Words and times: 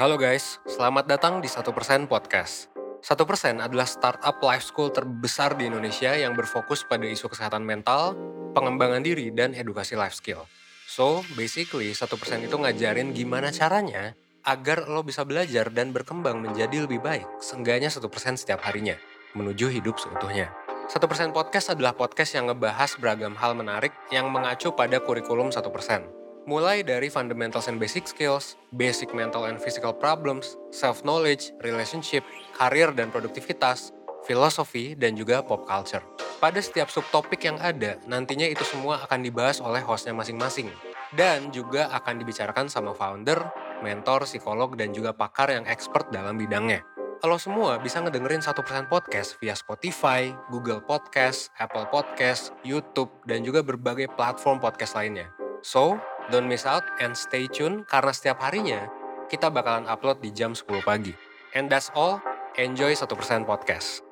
Halo 0.00 0.16
guys, 0.16 0.56
selamat 0.64 1.12
datang 1.12 1.44
di 1.44 1.48
1% 1.52 2.08
Podcast. 2.08 2.72
1% 3.04 3.60
adalah 3.60 3.84
startup 3.84 4.40
life 4.40 4.64
school 4.64 4.88
terbesar 4.88 5.60
di 5.60 5.68
Indonesia 5.68 6.16
yang 6.16 6.32
berfokus 6.32 6.88
pada 6.88 7.04
isu 7.04 7.28
kesehatan 7.28 7.60
mental, 7.60 8.16
pengembangan 8.56 9.04
diri, 9.04 9.28
dan 9.28 9.52
edukasi 9.52 10.00
life 10.00 10.16
skill. 10.16 10.48
So, 10.88 11.20
basically 11.36 11.92
1% 11.92 12.08
itu 12.48 12.56
ngajarin 12.56 13.12
gimana 13.12 13.52
caranya 13.52 14.16
agar 14.48 14.88
lo 14.88 15.04
bisa 15.04 15.20
belajar 15.28 15.68
dan 15.68 15.92
berkembang 15.92 16.40
menjadi 16.40 16.88
lebih 16.88 17.04
baik, 17.04 17.28
seenggaknya 17.44 17.92
1% 17.92 18.00
setiap 18.40 18.64
harinya, 18.64 18.96
menuju 19.36 19.68
hidup 19.68 20.00
seutuhnya. 20.00 20.48
1% 20.88 20.96
Podcast 21.36 21.76
adalah 21.76 21.92
podcast 21.92 22.40
yang 22.40 22.48
ngebahas 22.48 22.96
beragam 22.96 23.36
hal 23.36 23.52
menarik 23.52 23.92
yang 24.08 24.32
mengacu 24.32 24.72
pada 24.72 24.96
kurikulum 24.96 25.52
1%. 25.52 26.19
Mulai 26.48 26.80
dari 26.80 27.12
fundamentals 27.12 27.68
and 27.68 27.76
basic 27.76 28.08
skills, 28.08 28.56
basic 28.72 29.12
mental 29.12 29.44
and 29.44 29.60
physical 29.60 29.92
problems, 29.92 30.56
self-knowledge, 30.72 31.52
relationship, 31.60 32.24
karir 32.56 32.88
dan 32.96 33.12
produktivitas, 33.12 33.92
filosofi, 34.24 34.96
dan 34.96 35.12
juga 35.20 35.44
pop 35.44 35.68
culture. 35.68 36.00
Pada 36.40 36.56
setiap 36.64 36.88
subtopik 36.88 37.44
yang 37.44 37.60
ada, 37.60 38.00
nantinya 38.08 38.48
itu 38.48 38.64
semua 38.64 39.04
akan 39.04 39.20
dibahas 39.20 39.60
oleh 39.60 39.84
hostnya 39.84 40.16
masing-masing. 40.16 40.72
Dan 41.12 41.52
juga 41.52 41.92
akan 41.92 42.24
dibicarakan 42.24 42.72
sama 42.72 42.96
founder, 42.96 43.36
mentor, 43.84 44.24
psikolog, 44.24 44.72
dan 44.80 44.96
juga 44.96 45.12
pakar 45.12 45.52
yang 45.52 45.68
expert 45.68 46.08
dalam 46.08 46.40
bidangnya. 46.40 46.80
Lo 47.20 47.36
semua 47.36 47.76
bisa 47.76 48.00
ngedengerin 48.00 48.40
1% 48.40 48.56
podcast 48.88 49.36
via 49.44 49.52
Spotify, 49.52 50.32
Google 50.48 50.80
Podcast, 50.80 51.52
Apple 51.60 51.84
Podcast, 51.92 52.56
YouTube, 52.64 53.12
dan 53.28 53.44
juga 53.44 53.60
berbagai 53.60 54.08
platform 54.16 54.56
podcast 54.56 54.96
lainnya. 54.96 55.28
So, 55.60 56.00
don't 56.30 56.46
miss 56.46 56.62
out 56.62 56.86
and 57.02 57.18
stay 57.18 57.50
tune 57.50 57.82
karena 57.90 58.14
setiap 58.14 58.38
harinya 58.38 58.86
kita 59.26 59.50
bakalan 59.50 59.90
upload 59.90 60.22
di 60.22 60.30
jam 60.30 60.54
10 60.54 60.86
pagi. 60.86 61.10
And 61.58 61.66
that's 61.66 61.90
all, 61.98 62.22
enjoy 62.54 62.94
1% 62.94 63.10
podcast. 63.42 64.06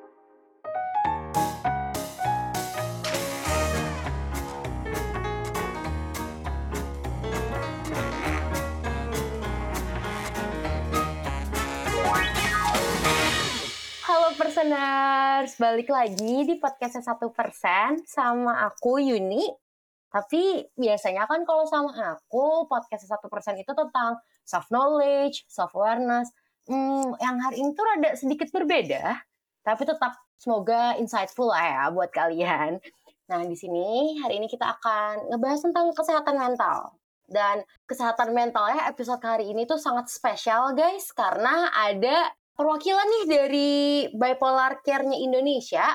Perseners, 14.39 15.59
balik 15.59 15.91
lagi 15.91 16.47
di 16.47 16.55
podcastnya 16.59 17.03
satu 17.03 17.31
persen 17.31 18.03
sama 18.07 18.67
aku 18.67 18.99
Yuni. 18.99 19.68
Tapi 20.09 20.65
biasanya 20.73 21.29
kan 21.29 21.45
kalau 21.45 21.69
sama 21.69 21.93
aku 21.93 22.65
podcastnya 22.65 23.13
satu 23.13 23.29
persen 23.29 23.53
itu 23.61 23.69
tentang 23.69 24.17
self 24.41 24.65
knowledge, 24.73 25.45
self 25.45 25.69
awareness. 25.77 26.33
Hmm, 26.65 27.13
yang 27.21 27.37
hari 27.41 27.61
ini 27.61 27.73
tuh 27.77 27.85
rada 27.85 28.13
sedikit 28.17 28.49
berbeda, 28.49 29.21
tapi 29.65 29.85
tetap 29.85 30.17
semoga 30.37 30.97
insightful 30.97 31.49
lah 31.49 31.61
ya 31.61 31.83
buat 31.93 32.09
kalian. 32.09 32.81
Nah 33.29 33.41
di 33.45 33.53
sini 33.53 34.17
hari 34.21 34.41
ini 34.41 34.49
kita 34.49 34.77
akan 34.77 35.29
ngebahas 35.33 35.61
tentang 35.61 35.93
kesehatan 35.93 36.35
mental. 36.37 36.97
Dan 37.29 37.61
kesehatan 37.85 38.33
mentalnya 38.33 38.89
episode 38.89 39.21
hari 39.21 39.53
ini 39.53 39.69
tuh 39.69 39.77
sangat 39.77 40.09
spesial 40.09 40.73
guys 40.73 41.13
karena 41.13 41.69
ada 41.77 42.33
perwakilan 42.57 43.05
nih 43.05 43.25
dari 43.29 43.71
bipolar 44.09 44.81
care-nya 44.81 45.13
Indonesia. 45.21 45.85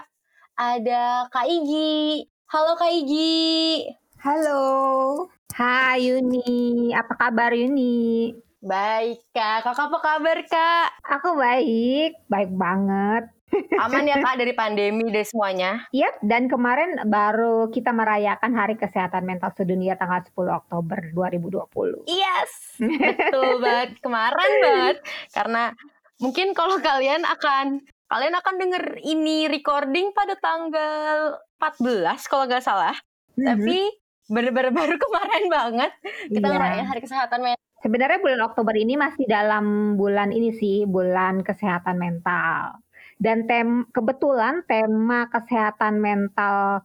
Ada 0.55 1.27
Kak 1.35 1.51
Igi. 1.51 2.23
Halo 2.55 2.79
Kak 2.79 2.95
Igi. 2.95 4.04
Halo. 4.25 5.29
Hai 5.53 6.09
Yuni, 6.09 6.97
apa 6.97 7.13
kabar 7.13 7.53
Yuni? 7.53 8.33
Baik 8.65 9.21
Kak, 9.37 9.69
Kakak 9.69 9.93
apa 9.93 9.99
kabar 10.01 10.39
Kak? 10.49 10.89
Aku 11.21 11.37
baik, 11.37 12.25
baik 12.33 12.49
banget. 12.57 13.29
Aman 13.77 14.09
ya 14.09 14.25
Kak 14.25 14.37
dari 14.41 14.57
pandemi 14.57 15.13
deh 15.13 15.29
semuanya? 15.29 15.85
Yap, 15.93 16.25
dan 16.25 16.49
kemarin 16.49 17.05
baru 17.05 17.69
kita 17.69 17.93
merayakan 17.93 18.57
Hari 18.57 18.81
Kesehatan 18.81 19.29
Mental 19.29 19.53
Sedunia 19.53 19.93
tanggal 20.01 20.25
10 20.25 20.33
Oktober 20.57 21.05
2020. 21.13 22.09
Yes, 22.09 22.81
betul 22.81 23.61
banget. 23.61 24.01
Kemarin 24.01 24.51
banget. 24.65 24.97
Karena 25.37 25.69
mungkin 26.17 26.57
kalau 26.57 26.81
kalian 26.81 27.29
akan 27.29 27.85
kalian 28.09 28.35
akan 28.41 28.55
denger 28.57 28.85
ini 29.05 29.53
recording 29.53 30.17
pada 30.17 30.33
tanggal 30.41 31.45
14 31.61 32.25
kalau 32.25 32.49
nggak 32.49 32.65
salah. 32.65 32.97
Mhm. 33.37 33.45
Tapi 33.53 34.04
bener-bener 34.27 34.73
baru 34.81 34.97
kemarin 34.97 35.45
banget 35.49 35.91
kita 36.29 36.43
Iya. 36.43 36.55
ngerayain 36.55 36.87
Hari 36.87 37.01
Kesehatan 37.01 37.41
Mental. 37.43 37.63
Sebenarnya 37.81 38.17
bulan 38.17 38.41
Oktober 38.41 38.73
ini 38.73 38.97
masih 38.97 39.29
dalam 39.29 39.65
bulan 39.95 40.33
ini 40.33 40.57
sih, 40.57 40.89
bulan 40.89 41.45
kesehatan 41.45 42.01
mental. 42.01 42.81
Dan 43.15 43.45
tem 43.45 43.85
kebetulan 43.93 44.65
tema 44.65 45.29
kesehatan 45.29 46.01
mental 46.01 46.81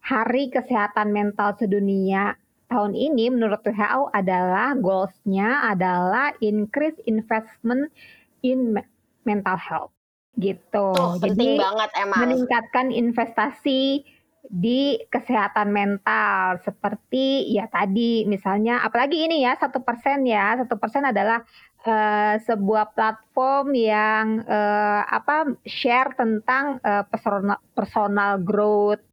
Hari 0.00 0.50
Kesehatan 0.50 1.14
Mental 1.14 1.54
Sedunia 1.54 2.34
tahun 2.66 2.98
ini 2.98 3.30
menurut 3.30 3.62
WHO 3.62 4.10
adalah 4.10 4.74
goals-nya 4.74 5.70
adalah 5.70 6.34
increase 6.42 6.98
investment 7.04 7.94
in 8.40 8.74
me- 8.74 8.88
mental 9.22 9.54
health 9.54 9.94
gitu. 10.34 10.90
Tuh, 10.90 11.20
penting 11.22 11.60
banget 11.60 11.90
emang. 11.94 12.18
meningkatkan 12.26 12.90
investasi 12.90 14.02
di 14.48 14.96
kesehatan 15.12 15.68
mental. 15.68 16.62
Seperti 16.64 17.50
ya 17.52 17.68
tadi 17.68 18.24
misalnya 18.24 18.80
apalagi 18.80 19.28
ini 19.28 19.44
ya 19.44 19.58
satu 19.60 19.84
persen 19.84 20.24
ya. 20.24 20.56
Satu 20.64 20.80
persen 20.80 21.04
adalah 21.04 21.44
eh, 21.84 22.36
sebuah 22.40 22.96
platform 22.96 23.76
yang 23.76 24.40
eh, 24.44 25.02
apa 25.04 25.52
share 25.68 26.16
tentang 26.16 26.80
eh, 26.80 27.04
personal 27.08 27.58
personal 27.76 28.32
growth 28.40 29.04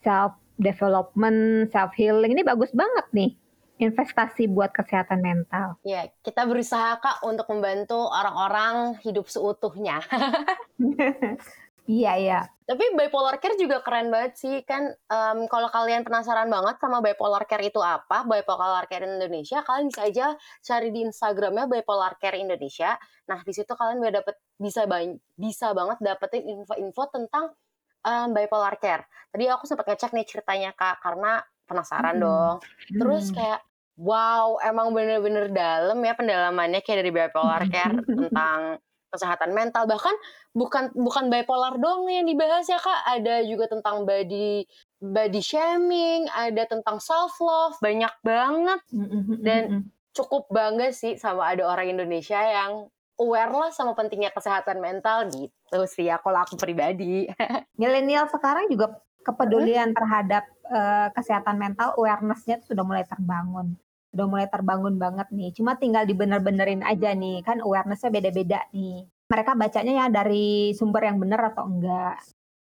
self 0.00 0.36
development 0.56 1.68
self 1.72 1.92
healing 1.96 2.36
ini 2.36 2.44
bagus 2.44 2.72
banget 2.72 3.06
nih 3.12 3.32
investasi 3.80 4.44
buat 4.52 4.76
kesehatan 4.76 5.24
mental. 5.24 5.80
Ya, 5.88 6.12
kita 6.20 6.44
berusaha 6.44 7.00
Kak 7.00 7.24
untuk 7.24 7.48
membantu 7.48 7.96
orang-orang 7.96 9.00
hidup 9.00 9.24
seutuhnya. 9.26 10.04
iya 11.90 12.12
ya 12.26 12.40
Tapi 12.68 12.94
bipolar 12.94 13.42
care 13.42 13.58
juga 13.58 13.82
keren 13.82 14.14
banget 14.14 14.32
sih 14.38 14.56
kan. 14.62 14.94
em, 15.10 15.38
kalau 15.50 15.66
kalian 15.74 16.06
penasaran 16.06 16.46
banget 16.46 16.78
sama 16.78 17.02
bipolar 17.02 17.42
care 17.50 17.66
itu 17.66 17.82
apa, 17.82 18.22
bipolar 18.22 18.86
care 18.86 19.02
Indonesia, 19.10 19.66
kalian 19.66 19.90
bisa 19.90 20.02
aja 20.06 20.26
cari 20.62 20.88
di 20.94 21.02
Instagramnya 21.02 21.66
bipolar 21.66 22.14
care 22.22 22.38
Indonesia. 22.38 22.94
Nah 23.26 23.42
di 23.42 23.50
situ 23.50 23.74
kalian 23.74 23.98
bisa 23.98 24.12
dapet 24.22 24.36
bisa 24.54 24.82
bisa 25.34 25.66
banget 25.74 25.98
dapetin 25.98 26.42
info-info 26.46 27.02
tentang 27.10 27.44
em, 28.06 28.28
bipolar 28.38 28.74
care. 28.78 29.04
Tadi 29.34 29.44
aku 29.50 29.64
sempat 29.66 29.86
ngecek 29.90 30.10
nih 30.14 30.26
ceritanya 30.30 30.70
kak, 30.78 31.02
karena 31.02 31.42
penasaran 31.66 32.16
Hmm. 32.16 32.22
dong. 32.22 32.56
Terus 32.98 33.24
Hmm. 33.30 33.36
kayak 33.38 33.60
wow 33.98 34.62
emang 34.62 34.94
bener-bener 34.94 35.50
dalam 35.52 35.98
ya 36.00 36.14
pendalamannya 36.14 36.80
kayak 36.86 36.98
dari 37.02 37.10
bipolar 37.12 37.62
care 37.74 37.98
tentang 38.14 38.78
kesehatan 39.10 39.52
mental. 39.52 39.84
Bahkan 39.90 40.14
bukan 40.54 40.84
bukan 40.94 41.24
bipolar 41.28 41.76
doang 41.76 42.06
nih 42.06 42.22
yang 42.22 42.28
dibahas 42.30 42.66
ya 42.70 42.78
kak. 42.78 43.00
Ada 43.20 43.44
juga 43.44 43.68
tentang 43.68 44.06
body 44.06 44.64
body 45.00 45.42
shaming 45.42 46.28
ada 46.32 46.64
tentang 46.64 47.02
self 47.02 47.36
love 47.42 47.76
banyak 47.82 48.12
banget. 48.22 48.80
Dan- 49.42 49.90
cukup 50.10 50.50
bangga 50.50 50.90
sih 50.90 51.14
sama 51.14 51.54
ada 51.54 51.70
orang 51.70 51.94
Indonesia 51.94 52.38
yang 52.38 52.90
aware 53.20 53.52
lah 53.52 53.70
sama 53.70 53.92
pentingnya 53.92 54.34
kesehatan 54.34 54.82
mental 54.82 55.28
gitu 55.30 55.78
sih 55.86 56.10
ya 56.10 56.18
kalau 56.18 56.42
aku 56.42 56.58
pribadi. 56.58 57.30
Milenial 57.80 58.26
sekarang 58.26 58.66
juga 58.66 58.96
kepedulian 59.22 59.92
terhadap 59.92 60.48
eh, 60.66 61.08
kesehatan 61.12 61.60
mental 61.60 61.94
awareness-nya 61.94 62.58
sudah 62.64 62.82
mulai 62.82 63.04
terbangun 63.04 63.76
sudah 64.10 64.26
mulai 64.26 64.46
terbangun 64.50 64.98
banget 64.98 65.30
nih. 65.30 65.54
Cuma 65.54 65.78
tinggal 65.78 66.02
dibener-benerin 66.04 66.82
aja 66.82 67.14
nih 67.14 67.46
kan 67.46 67.62
awareness-nya 67.62 68.10
beda-beda 68.10 68.60
nih. 68.74 69.06
Mereka 69.30 69.54
bacanya 69.54 69.92
ya 70.04 70.06
dari 70.10 70.74
sumber 70.74 71.06
yang 71.06 71.22
benar 71.22 71.54
atau 71.54 71.70
enggak? 71.70 72.18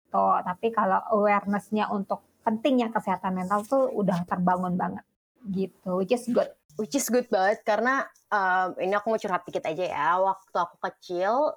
Tuh 0.09 0.41
tapi 0.41 0.73
kalau 0.73 0.97
awareness-nya 1.13 1.93
untuk 1.93 2.25
pentingnya 2.41 2.89
kesehatan 2.89 3.37
mental 3.37 3.61
tuh 3.65 3.93
udah 3.93 4.25
terbangun 4.25 4.73
banget. 4.73 5.05
Gitu. 5.45 6.01
Which 6.01 6.13
is 6.17 6.25
good. 6.29 6.49
Which 6.75 6.97
is 6.97 7.07
good 7.07 7.29
banget 7.29 7.61
karena 7.61 8.03
um, 8.33 8.75
ini 8.81 8.97
aku 8.97 9.13
mau 9.13 9.21
curhat 9.21 9.45
dikit 9.45 9.69
aja 9.69 9.85
ya. 9.85 10.07
Waktu 10.17 10.57
aku 10.57 10.75
kecil 10.81 11.53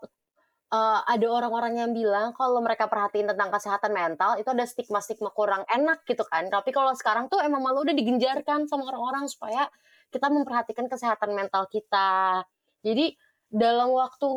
uh, 0.72 1.00
ada 1.04 1.26
orang-orang 1.28 1.80
yang 1.80 1.90
bilang 1.96 2.32
kalau 2.36 2.60
mereka 2.60 2.88
perhatiin 2.88 3.28
tentang 3.28 3.48
kesehatan 3.52 3.92
mental 3.92 4.36
itu 4.36 4.48
ada 4.48 4.64
stigma-stigma 4.64 5.32
kurang 5.32 5.64
enak 5.68 6.04
gitu 6.04 6.24
kan. 6.28 6.48
Tapi 6.48 6.70
kalau 6.72 6.92
sekarang 6.96 7.28
tuh 7.32 7.40
emang 7.40 7.64
malu 7.64 7.84
udah 7.84 7.96
digenjarkan 7.96 8.68
sama 8.68 8.88
orang-orang 8.88 9.28
supaya 9.28 9.68
kita 10.08 10.28
memperhatikan 10.32 10.88
kesehatan 10.88 11.36
mental 11.36 11.68
kita. 11.68 12.44
Jadi 12.84 13.16
dalam 13.48 13.92
waktu 13.92 14.28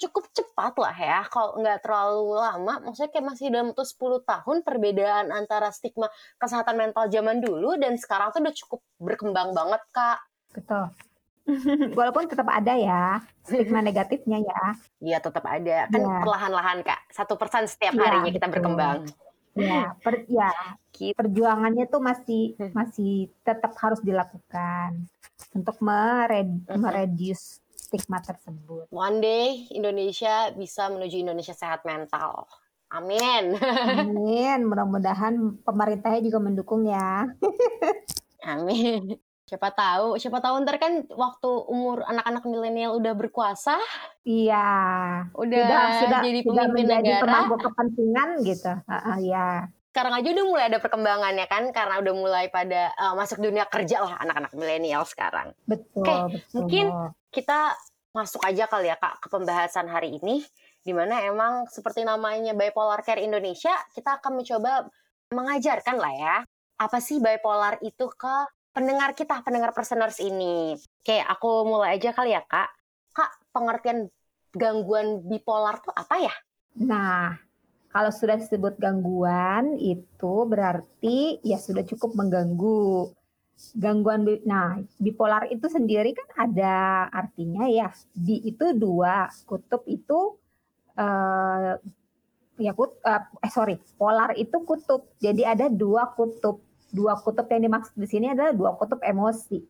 cukup 0.00 0.32
cepat 0.32 0.74
lah 0.80 0.96
ya 0.96 1.20
kalau 1.28 1.60
nggak 1.60 1.84
terlalu 1.84 2.40
lama 2.40 2.88
maksudnya 2.88 3.12
kayak 3.12 3.36
masih 3.36 3.52
dalam 3.52 3.76
tuh 3.76 3.84
10 3.84 4.24
tahun 4.24 4.56
perbedaan 4.64 5.28
antara 5.28 5.68
stigma 5.76 6.08
kesehatan 6.40 6.80
mental 6.80 7.12
zaman 7.12 7.44
dulu 7.44 7.76
dan 7.76 8.00
sekarang 8.00 8.32
tuh 8.32 8.40
udah 8.40 8.54
cukup 8.64 8.80
berkembang 8.96 9.52
banget 9.52 9.82
kak. 9.92 10.24
Betul 10.56 11.09
Walaupun 11.98 12.26
tetap 12.26 12.46
ada 12.46 12.74
ya 12.74 13.18
stigma 13.42 13.80
negatifnya 13.86 14.38
ya. 14.40 14.62
Iya 15.00 15.18
tetap 15.18 15.44
ada. 15.44 15.86
Kan 15.86 16.00
Iya. 16.00 16.16
perlahan-lahan 16.20 16.78
kak. 16.82 17.00
Satu 17.10 17.34
persen 17.34 17.66
setiap 17.66 17.94
Iya, 17.94 18.02
harinya 18.04 18.30
kita 18.30 18.46
betul. 18.46 18.54
berkembang. 18.54 18.98
Ya, 19.52 19.92
per, 19.98 20.24
ya 20.26 20.50
Gitu. 21.00 21.16
perjuangannya 21.16 21.88
tuh 21.88 21.98
masih 21.98 22.54
Hmm. 22.54 22.72
masih 22.76 23.32
tetap 23.40 23.72
harus 23.78 23.98
dilakukan 24.00 25.08
untuk 25.52 25.80
mered, 25.80 26.68
Mhm. 26.68 26.76
mereduce 26.76 27.58
stigma 27.72 28.20
tersebut. 28.20 28.86
One 28.88 29.18
day 29.18 29.64
Indonesia 29.70 30.52
bisa 30.52 30.86
menuju 30.86 31.16
Indonesia 31.18 31.50
sehat 31.50 31.82
mental. 31.82 32.44
Amin. 32.90 33.54
Amin. 33.56 34.66
Mudah-mudahan 34.66 35.62
pemerintahnya 35.62 36.20
juga 36.20 36.38
mendukung 36.38 36.84
ya. 36.84 37.26
Amin. 38.42 39.14
Siapa 39.50 39.74
tahu, 39.74 40.14
siapa 40.14 40.38
tahu 40.38 40.62
ntar 40.62 40.78
kan 40.78 41.02
waktu 41.10 41.50
umur 41.66 42.06
anak-anak 42.06 42.46
milenial 42.46 42.94
udah 42.94 43.18
berkuasa, 43.18 43.82
Iya. 44.22 44.70
udah, 45.34 45.58
Sudah 45.66 45.82
sudah 46.06 46.20
jadi 46.22 46.40
sudah 46.46 46.64
pemimpin 46.70 46.86
menjadi 46.86 47.10
negara. 47.18 47.22
pemangku 47.26 47.56
kepentingan 47.58 48.28
gitu. 48.46 48.72
Heeh, 48.86 49.16
ya. 49.26 49.66
Sekarang 49.90 50.14
aja 50.14 50.28
udah 50.30 50.44
mulai 50.46 50.64
ada 50.70 50.78
perkembangannya 50.78 51.46
kan, 51.50 51.74
karena 51.74 51.98
udah 51.98 52.14
mulai 52.14 52.46
pada 52.46 52.94
uh, 52.94 53.18
masuk 53.18 53.42
dunia 53.42 53.66
kerja 53.66 54.06
lah 54.06 54.22
anak-anak 54.22 54.54
milenial 54.54 55.02
sekarang. 55.02 55.50
Betul, 55.66 56.06
Oke, 56.06 56.14
betul. 56.30 56.54
mungkin 56.54 56.86
Kita 57.30 57.74
masuk 58.10 58.42
aja 58.42 58.66
kali 58.66 58.86
ya 58.90 58.98
kak 58.98 59.18
ke 59.22 59.26
pembahasan 59.30 59.86
hari 59.86 60.18
ini, 60.18 60.46
di 60.82 60.94
mana 60.94 61.26
emang 61.26 61.66
seperti 61.66 62.06
namanya 62.06 62.54
Bipolar 62.54 63.02
Care 63.02 63.22
Indonesia, 63.22 63.70
kita 63.94 64.22
akan 64.22 64.42
mencoba 64.42 64.86
mengajarkan 65.30 65.94
lah 65.98 66.14
ya, 66.14 66.36
apa 66.78 66.98
sih 66.98 67.18
bipolar 67.18 67.78
itu 67.82 68.06
ke 68.14 68.34
pendengar 68.70 69.12
kita, 69.14 69.42
pendengar 69.42 69.74
personers 69.74 70.18
ini. 70.22 70.78
Oke, 70.78 71.16
aku 71.18 71.66
mulai 71.66 71.98
aja 71.98 72.14
kali 72.14 72.34
ya 72.34 72.42
kak. 72.44 72.70
Kak, 73.10 73.30
pengertian 73.50 74.06
gangguan 74.54 75.22
bipolar 75.26 75.82
tuh 75.82 75.94
apa 75.94 76.16
ya? 76.22 76.34
Nah, 76.78 77.34
kalau 77.90 78.14
sudah 78.14 78.38
disebut 78.38 78.78
gangguan 78.78 79.74
itu 79.78 80.34
berarti 80.46 81.42
ya 81.42 81.58
sudah 81.58 81.82
cukup 81.82 82.14
mengganggu. 82.14 83.10
Gangguan 83.76 84.24
nah 84.48 84.80
bipolar 84.96 85.44
itu 85.52 85.68
sendiri 85.68 86.16
kan 86.16 86.48
ada 86.48 87.10
artinya 87.10 87.66
ya. 87.66 87.90
Bi 88.14 88.40
itu 88.46 88.72
dua, 88.72 89.28
kutub 89.44 89.84
itu 89.90 90.38
eh 90.94 91.74
ya 92.60 92.72
kut 92.76 93.00
eh, 93.02 93.22
eh, 93.40 93.52
sorry, 93.52 93.76
polar 93.98 94.36
itu 94.38 94.56
kutub. 94.62 95.10
Jadi 95.18 95.42
ada 95.42 95.66
dua 95.66 96.14
kutub. 96.14 96.62
Dua 96.90 97.14
kutub 97.22 97.46
yang 97.46 97.70
dimaksud 97.70 97.94
di 97.94 98.06
sini 98.10 98.26
adalah 98.34 98.50
dua 98.50 98.74
kutub 98.74 98.98
emosi. 99.02 99.62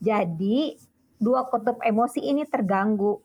Jadi 0.00 0.76
dua 1.20 1.44
kutub 1.48 1.80
emosi 1.84 2.20
ini 2.24 2.48
terganggu. 2.48 3.20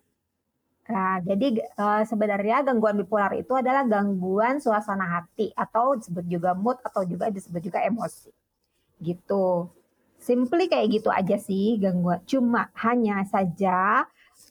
Nah, 0.86 1.18
jadi 1.24 1.66
eh, 1.66 2.04
sebenarnya 2.06 2.62
gangguan 2.62 3.00
bipolar 3.02 3.34
itu 3.34 3.58
adalah 3.58 3.88
gangguan 3.90 4.62
suasana 4.62 5.18
hati 5.18 5.50
atau 5.58 5.98
disebut 5.98 6.26
juga 6.30 6.54
mood 6.54 6.78
atau 6.86 7.02
juga 7.08 7.32
disebut 7.34 7.62
juga 7.64 7.82
emosi. 7.82 8.30
Gitu. 9.02 9.72
Simply 10.22 10.70
kayak 10.72 10.88
gitu 11.02 11.10
aja 11.10 11.38
sih 11.42 11.82
gangguan. 11.82 12.22
Cuma 12.30 12.70
hanya 12.86 13.26
saja 13.26 14.06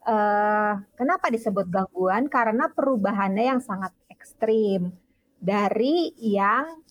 eh, 0.09 0.73
kenapa 0.99 1.27
disebut 1.31 1.71
gangguan? 1.71 2.27
Karena 2.27 2.67
perubahannya 2.73 3.45
yang 3.55 3.61
sangat 3.63 3.95
ekstrim. 4.11 4.91
Dari 5.39 6.17
yang 6.19 6.84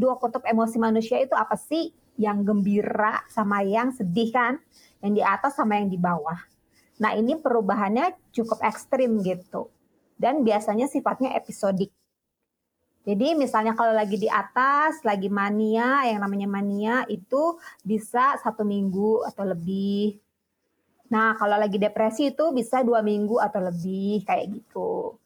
dua 0.00 0.16
kutub 0.16 0.40
emosi 0.48 0.80
manusia 0.80 1.20
itu 1.20 1.36
apa 1.36 1.60
sih? 1.60 1.92
Yang 2.16 2.48
gembira 2.48 3.20
sama 3.28 3.60
yang 3.60 3.92
sedih 3.92 4.32
kan? 4.32 4.56
Yang 5.04 5.12
di 5.20 5.22
atas 5.22 5.52
sama 5.60 5.76
yang 5.76 5.92
di 5.92 6.00
bawah. 6.00 6.40
Nah, 7.00 7.16
ini 7.16 7.36
perubahannya 7.36 8.32
cukup 8.32 8.60
ekstrim 8.64 9.20
gitu. 9.20 9.68
Dan 10.16 10.44
biasanya 10.44 10.88
sifatnya 10.88 11.36
episodik. 11.36 11.92
Jadi 13.08 13.32
misalnya 13.32 13.72
kalau 13.72 13.96
lagi 13.96 14.20
di 14.20 14.28
atas, 14.28 15.00
lagi 15.00 15.32
mania, 15.32 16.04
yang 16.04 16.20
namanya 16.20 16.44
mania 16.44 17.08
itu 17.08 17.56
bisa 17.80 18.36
satu 18.44 18.60
minggu 18.60 19.24
atau 19.24 19.48
lebih. 19.48 20.20
Nah, 21.08 21.32
kalau 21.40 21.56
lagi 21.56 21.80
depresi 21.80 22.36
itu 22.36 22.52
bisa 22.52 22.84
dua 22.84 23.00
minggu 23.00 23.40
atau 23.40 23.64
lebih 23.64 24.20
kayak 24.28 24.52
gitu. 24.52 25.16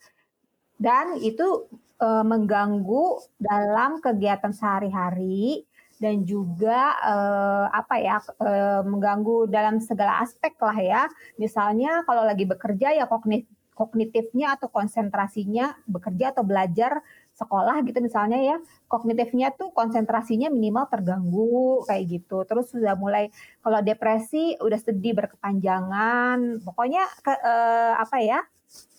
Dan 0.78 1.18
itu 1.18 1.66
eh, 2.04 2.24
mengganggu 2.24 3.04
dalam 3.40 4.04
kegiatan 4.04 4.52
sehari-hari 4.52 5.64
dan 5.96 6.28
juga 6.28 6.92
eh, 7.00 7.66
apa 7.72 7.94
ya 7.96 8.20
eh, 8.20 8.82
mengganggu 8.84 9.48
dalam 9.48 9.80
segala 9.80 10.20
aspek 10.20 10.52
lah 10.60 10.76
ya. 10.76 11.02
Misalnya 11.40 12.04
kalau 12.04 12.28
lagi 12.28 12.44
bekerja 12.44 12.92
ya 12.92 13.08
kognitif 13.08 13.48
kognitifnya 13.74 14.54
atau 14.54 14.70
konsentrasinya 14.70 15.74
bekerja 15.90 16.30
atau 16.30 16.46
belajar 16.46 17.02
sekolah 17.34 17.82
gitu 17.82 17.98
misalnya 17.98 18.38
ya 18.38 18.56
kognitifnya 18.86 19.50
tuh 19.58 19.74
konsentrasinya 19.74 20.46
minimal 20.46 20.86
terganggu 20.86 21.82
kayak 21.82 22.06
gitu 22.06 22.46
terus 22.46 22.70
sudah 22.70 22.94
mulai 22.94 23.34
kalau 23.58 23.82
depresi 23.82 24.54
udah 24.62 24.78
sedih 24.78 25.18
berkepanjangan 25.18 26.62
pokoknya 26.62 27.02
ke, 27.18 27.34
eh, 27.34 27.94
apa 27.98 28.16
ya 28.22 28.40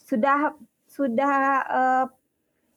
sudah 0.03 0.51
sudah 0.91 1.35
eh, 1.71 2.05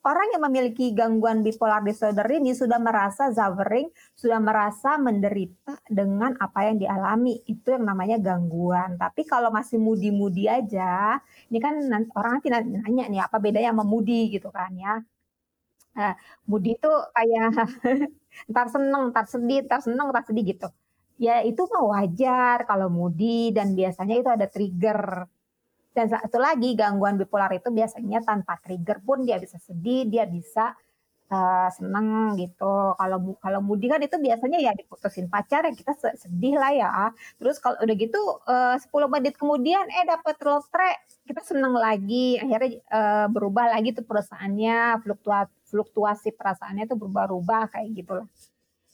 orang 0.06 0.26
yang 0.34 0.42
memiliki 0.46 0.94
gangguan 0.96 1.42
bipolar 1.46 1.82
disorder 1.84 2.24
ini 2.30 2.52
sudah 2.56 2.78
merasa 2.80 3.28
suffering, 3.34 3.88
sudah 4.14 4.38
merasa 4.42 4.96
menderita 5.00 5.74
dengan 5.90 6.34
apa 6.40 6.68
yang 6.70 6.76
dialami. 6.82 7.42
Itu 7.48 7.74
yang 7.76 7.84
namanya 7.88 8.16
gangguan. 8.22 8.96
Tapi 9.00 9.22
kalau 9.28 9.50
masih 9.54 9.78
mudi-mudi 9.82 10.46
aja, 10.50 11.18
ini 11.50 11.58
kan 11.62 11.74
nan- 11.90 12.10
orang 12.16 12.38
nanti 12.40 12.48
nanya 12.52 13.04
nih 13.10 13.20
apa 13.26 13.36
bedanya 13.42 13.70
sama 13.74 13.84
mudi 13.86 14.30
gitu 14.34 14.48
kan 14.54 14.70
ya. 14.76 15.02
Nah, 15.98 16.12
mudi 16.50 16.68
itu 16.78 16.88
kayak 17.16 17.44
ntar 18.50 18.66
seneng, 18.74 19.02
ntar 19.12 19.26
sedih, 19.32 19.58
ntar 19.66 19.80
seneng, 19.86 20.06
ntar 20.12 20.24
sedih 20.28 20.44
gitu. 20.52 20.68
Ya 21.26 21.42
itu 21.48 21.62
mah 21.72 21.82
wajar 21.94 22.58
kalau 22.70 22.88
mudi 22.98 23.50
dan 23.56 23.68
biasanya 23.78 24.14
itu 24.20 24.30
ada 24.36 24.46
trigger. 24.54 25.00
Dan 25.98 26.06
satu 26.06 26.38
lagi 26.38 26.78
gangguan 26.78 27.18
bipolar 27.18 27.50
itu 27.58 27.74
biasanya 27.74 28.22
tanpa 28.22 28.54
trigger 28.62 29.02
pun 29.02 29.26
dia 29.26 29.34
bisa 29.42 29.58
sedih, 29.58 30.06
dia 30.06 30.30
bisa 30.30 30.78
uh, 31.26 31.66
seneng 31.74 32.38
gitu. 32.38 32.94
Kalau 32.94 33.34
kalau 33.42 33.60
mudi 33.66 33.90
kan 33.90 33.98
itu 33.98 34.14
biasanya 34.14 34.62
ya 34.62 34.78
diputusin 34.78 35.26
pacar 35.26 35.66
ya 35.66 35.74
kita 35.74 35.98
se- 35.98 36.14
sedih 36.22 36.54
lah 36.54 36.70
ya. 36.70 36.90
Terus 37.42 37.58
kalau 37.58 37.82
udah 37.82 37.96
gitu 37.98 38.20
uh, 38.46 38.78
10 38.78 39.10
menit 39.10 39.34
kemudian 39.34 39.90
eh 39.90 40.06
dapat 40.06 40.38
lotre, 40.46 41.02
kita 41.26 41.42
seneng 41.42 41.74
lagi. 41.74 42.38
Akhirnya 42.38 42.78
uh, 42.94 43.26
berubah 43.34 43.74
lagi 43.74 43.90
tuh 43.90 44.06
perasaannya, 44.06 45.02
fluktua- 45.02 45.50
fluktuasi 45.66 46.30
perasaannya 46.30 46.86
tuh 46.86 46.94
berubah-ubah 46.94 47.74
kayak 47.74 47.90
gitulah. 47.98 48.30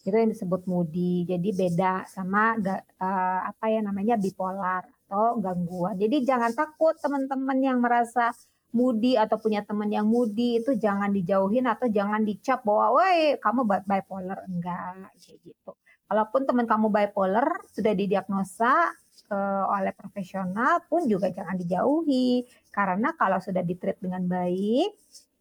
Itu 0.09 0.17
yang 0.17 0.33
disebut 0.33 0.65
moody. 0.65 1.29
Jadi 1.29 1.53
beda 1.53 2.09
sama 2.09 2.57
uh, 2.57 3.41
apa 3.45 3.65
ya 3.69 3.85
namanya 3.85 4.17
bipolar 4.17 4.94
atau 5.15 5.39
gangguan. 5.39 5.95
Jadi 5.95 6.27
jangan 6.27 6.51
takut 6.51 6.99
teman-teman 6.99 7.59
yang 7.63 7.79
merasa 7.79 8.35
moody 8.75 9.15
atau 9.15 9.39
punya 9.39 9.63
teman 9.63 9.87
yang 9.87 10.11
moody 10.11 10.59
itu 10.59 10.75
jangan 10.75 11.15
dijauhin 11.15 11.71
atau 11.71 11.87
jangan 11.87 12.27
dicap 12.27 12.67
bahwa 12.67 12.99
woi 12.99 13.39
kamu 13.39 13.63
bi- 13.63 13.87
bipolar 13.87 14.43
enggak 14.51 15.15
kayak 15.23 15.39
gitu. 15.47 15.73
Kalaupun 16.11 16.43
teman 16.43 16.67
kamu 16.67 16.91
bipolar 16.91 17.47
sudah 17.71 17.95
didiagnosa 17.95 18.91
eh, 19.31 19.65
oleh 19.71 19.95
profesional 19.95 20.83
pun 20.91 21.07
juga 21.07 21.31
jangan 21.31 21.55
dijauhi 21.55 22.43
karena 22.75 23.15
kalau 23.15 23.39
sudah 23.39 23.63
ditreat 23.63 24.03
dengan 24.03 24.27
baik 24.27 24.91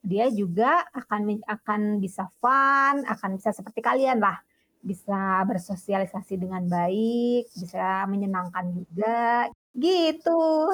dia 0.06 0.30
juga 0.30 0.86
akan 0.94 1.42
akan 1.48 1.82
bisa 1.98 2.30
fun, 2.38 3.02
akan 3.08 3.30
bisa 3.42 3.50
seperti 3.50 3.82
kalian 3.82 4.22
lah 4.22 4.38
bisa 4.84 5.40
bersosialisasi 5.48 6.36
dengan 6.36 6.68
baik, 6.68 7.48
bisa 7.56 8.04
menyenangkan 8.12 8.68
juga, 8.76 9.48
gitu. 9.74 10.70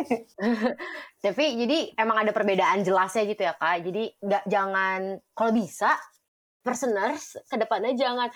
Tapi 1.24 1.44
jadi 1.58 1.78
emang 1.98 2.22
ada 2.22 2.30
perbedaan 2.30 2.86
jelasnya 2.86 3.26
gitu 3.26 3.42
ya 3.42 3.54
kak. 3.58 3.82
Jadi 3.82 4.14
nggak 4.22 4.44
jangan 4.46 5.00
kalau 5.34 5.52
bisa 5.54 5.98
personers 6.62 7.40
ke 7.50 7.56
depannya 7.58 7.96
jangan 7.98 8.28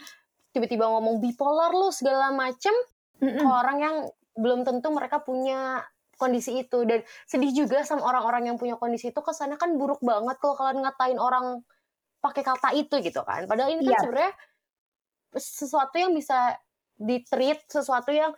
tiba-tiba 0.50 0.86
ngomong 0.86 1.22
bipolar 1.22 1.70
lu 1.74 1.90
segala 1.94 2.30
macem 2.34 2.72
ke 3.20 3.46
orang 3.46 3.78
yang 3.80 3.96
belum 4.34 4.66
tentu 4.66 4.90
mereka 4.90 5.22
punya 5.22 5.82
kondisi 6.14 6.62
itu 6.62 6.86
dan 6.86 7.02
sedih 7.26 7.50
juga 7.54 7.82
sama 7.82 8.06
orang-orang 8.06 8.50
yang 8.50 8.56
punya 8.58 8.78
kondisi 8.78 9.10
itu 9.10 9.18
kesannya 9.18 9.58
kan 9.58 9.74
buruk 9.74 9.98
banget 10.02 10.38
kalau 10.38 10.54
kalian 10.54 10.82
ngatain 10.86 11.18
orang 11.18 11.62
pakai 12.22 12.42
kata 12.46 12.70
itu 12.74 13.02
gitu 13.02 13.20
kan. 13.26 13.44
Padahal 13.44 13.74
ini 13.74 13.82
kan 13.84 13.94
Iya. 13.94 14.00
sebenarnya 14.02 14.32
sesuatu 15.34 15.96
yang 15.98 16.12
bisa 16.14 16.54
ditreat, 16.96 17.66
sesuatu 17.66 18.14
yang 18.14 18.30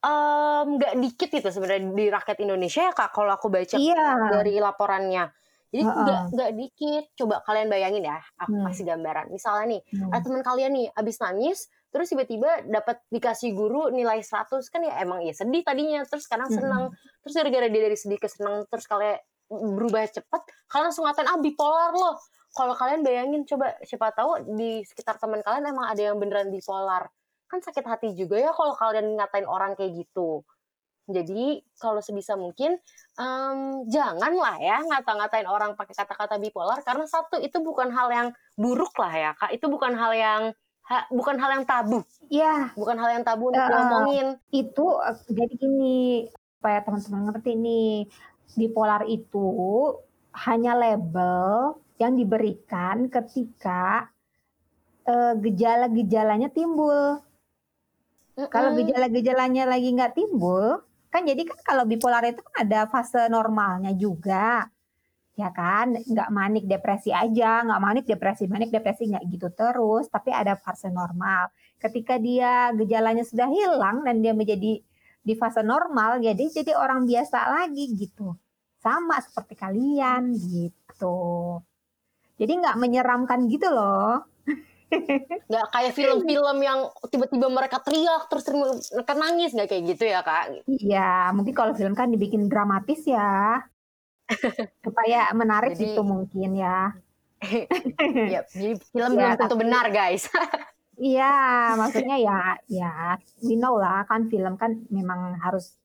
em, 0.00 0.66
nggak 0.76 0.92
dikit 0.98 1.28
gitu 1.30 1.48
sebenarnya 1.48 1.82
di 1.92 2.06
rakyat 2.08 2.38
Indonesia 2.40 2.80
ya 2.88 2.92
kak. 2.92 3.10
Kalau 3.12 3.32
aku 3.32 3.48
baca 3.48 3.76
Iya. 3.76 4.32
dari 4.32 4.56
laporannya. 4.58 5.24
Jadi 5.66 5.82
Heeh. 5.82 5.96
nggak 6.02 6.20
nggak 6.32 6.50
dikit. 6.54 7.04
Coba 7.16 7.42
kalian 7.42 7.68
bayangin 7.68 8.04
ya. 8.04 8.18
Aku 8.38 8.54
Hmm. 8.54 8.66
kasih 8.66 8.84
gambaran. 8.86 9.26
Misalnya 9.28 9.76
nih, 9.76 9.80
Hmm. 9.92 10.10
ada 10.14 10.22
teman 10.22 10.42
kalian 10.42 10.72
nih 10.72 10.86
abis 10.94 11.16
nangis, 11.18 11.58
terus 11.90 12.06
tiba-tiba 12.08 12.64
dapat 12.64 13.00
dikasih 13.08 13.50
guru 13.52 13.88
nilai 13.88 14.20
100 14.20 14.68
kan 14.68 14.84
ya 14.84 15.00
emang 15.00 15.24
ya 15.24 15.32
sedih 15.32 15.64
tadinya 15.64 16.04
terus 16.04 16.28
sekarang 16.28 16.52
senang 16.52 16.92
terus 17.24 17.32
gara-gara 17.32 17.72
dia 17.72 17.82
dari 17.82 17.96
sedih 17.96 18.20
ke 18.20 18.28
senang 18.28 18.68
terus 18.68 18.84
kalian 18.84 19.16
berubah 19.48 20.04
cepat 20.04 20.44
kalian 20.68 20.90
langsung 20.90 21.08
ngatain 21.08 21.24
ah 21.24 21.40
bipolar 21.40 21.96
loh 21.96 22.20
kalau 22.52 22.76
kalian 22.76 23.00
bayangin 23.00 23.48
coba 23.48 23.80
siapa 23.80 24.12
tahu 24.12 24.44
di 24.58 24.84
sekitar 24.84 25.16
teman 25.16 25.40
kalian 25.40 25.72
emang 25.72 25.88
ada 25.88 26.02
yang 26.02 26.20
beneran 26.20 26.52
bipolar 26.52 27.08
kan 27.46 27.62
sakit 27.62 27.84
hati 27.86 28.08
juga 28.18 28.38
ya 28.38 28.50
kalau 28.50 28.74
kalian 28.74 29.16
ngatain 29.18 29.46
orang 29.46 29.78
kayak 29.78 30.06
gitu. 30.06 30.42
Jadi 31.06 31.62
kalau 31.78 32.02
sebisa 32.02 32.34
mungkin 32.34 32.74
um, 33.14 33.86
janganlah 33.86 34.58
ya 34.58 34.82
ngata-ngatain 34.82 35.46
orang 35.46 35.78
pakai 35.78 35.94
kata-kata 35.94 36.42
bipolar 36.42 36.82
karena 36.82 37.06
satu 37.06 37.38
itu 37.38 37.62
bukan 37.62 37.94
hal 37.94 38.10
yang 38.10 38.28
buruk 38.58 38.90
lah 38.98 39.14
ya 39.14 39.30
kak. 39.38 39.54
Itu 39.54 39.70
bukan 39.70 39.94
hal 39.94 40.12
yang 40.18 40.42
ha, 40.90 41.06
bukan 41.14 41.38
hal 41.38 41.62
yang 41.62 41.64
tabu. 41.66 42.02
Ya 42.26 42.74
bukan 42.74 42.98
hal 42.98 43.22
yang 43.22 43.24
tabu 43.24 43.54
untuk 43.54 43.62
uh, 43.62 43.70
ngomongin 43.70 44.34
itu 44.50 44.86
jadi 45.30 45.54
gini 45.54 46.26
supaya 46.58 46.82
teman-teman 46.82 47.30
ngerti 47.30 47.52
nih 47.54 48.10
bipolar 48.58 49.06
itu 49.06 49.46
hanya 50.34 50.74
label 50.74 51.78
yang 52.02 52.18
diberikan 52.18 53.06
ketika 53.06 54.10
uh, 55.06 55.38
gejala-gejalanya 55.38 56.50
timbul. 56.50 57.22
Kalau 58.36 58.76
gejala-gejalanya 58.76 59.64
lagi 59.64 59.96
nggak 59.96 60.12
timbul, 60.12 60.84
kan 61.08 61.24
jadi 61.24 61.40
kan 61.48 61.56
kalau 61.64 61.88
bipolar 61.88 62.20
itu 62.28 62.44
kan 62.44 62.68
ada 62.68 62.84
fase 62.84 63.32
normalnya 63.32 63.96
juga 63.96 64.68
ya 65.36 65.48
kan? 65.56 65.96
Nggak 65.96 66.28
manik 66.28 66.64
depresi 66.68 67.16
aja 67.16 67.64
nggak 67.64 67.80
manik 67.80 68.04
depresi 68.04 68.44
manik 68.44 68.68
depresi 68.68 69.08
nggak 69.08 69.24
gitu 69.32 69.48
terus 69.56 70.12
tapi 70.12 70.36
ada 70.36 70.52
fase 70.60 70.92
normal. 70.92 71.48
Ketika 71.80 72.20
dia 72.20 72.76
gejalanya 72.76 73.24
sudah 73.24 73.48
hilang 73.48 74.04
dan 74.04 74.20
dia 74.20 74.36
menjadi 74.36 74.84
di 75.26 75.34
fase 75.34 75.64
normal 75.64 76.20
jadi 76.20 76.36
ya 76.36 76.60
jadi 76.60 76.76
orang 76.76 77.08
biasa 77.08 77.38
lagi 77.56 77.88
gitu. 77.96 78.36
Sama 78.76 79.16
seperti 79.24 79.56
kalian 79.56 80.36
gitu. 80.36 81.56
Jadi 82.36 82.52
nggak 82.52 82.76
menyeramkan 82.76 83.48
gitu 83.48 83.72
loh 83.72 84.35
nggak 85.50 85.66
kayak 85.74 85.92
film-film 85.98 86.58
yang 86.62 86.86
tiba-tiba 87.10 87.46
mereka 87.50 87.82
teriak 87.82 88.30
terus 88.30 88.46
mereka 88.94 89.12
nangis 89.18 89.50
nggak 89.50 89.68
kayak 89.70 89.84
gitu 89.94 90.04
ya 90.06 90.20
kak? 90.22 90.62
Iya 90.70 91.34
mungkin 91.34 91.54
kalau 91.54 91.72
film 91.74 91.94
kan 91.98 92.10
dibikin 92.10 92.46
dramatis 92.46 93.02
ya. 93.02 93.62
Supaya 94.86 95.30
menarik 95.34 95.74
jadi, 95.74 95.90
gitu 95.90 96.02
mungkin 96.06 96.54
ya. 96.54 96.94
Ya 98.32 98.46
jadi 98.48 98.78
film 98.90 99.12
ya, 99.18 99.34
belum 99.34 99.40
tentu 99.42 99.56
benar 99.58 99.86
guys. 99.90 100.30
Iya 100.96 101.76
maksudnya 101.76 102.16
ya 102.16 102.56
ya 102.72 103.20
we 103.44 103.52
know 103.60 103.76
lah 103.76 104.08
kan 104.08 104.32
film 104.32 104.56
kan 104.56 104.80
memang 104.88 105.36
harus 105.44 105.76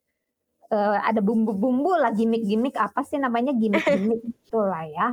uh, 0.72 1.04
ada 1.04 1.20
bumbu-bumbu 1.20 2.00
lah 2.00 2.16
gimmick-gimmick 2.16 2.80
apa 2.80 3.04
sih 3.04 3.20
namanya 3.20 3.52
gimmick-gimmick 3.52 4.24
itu 4.24 4.56
lah 4.56 4.88
ya 4.88 5.12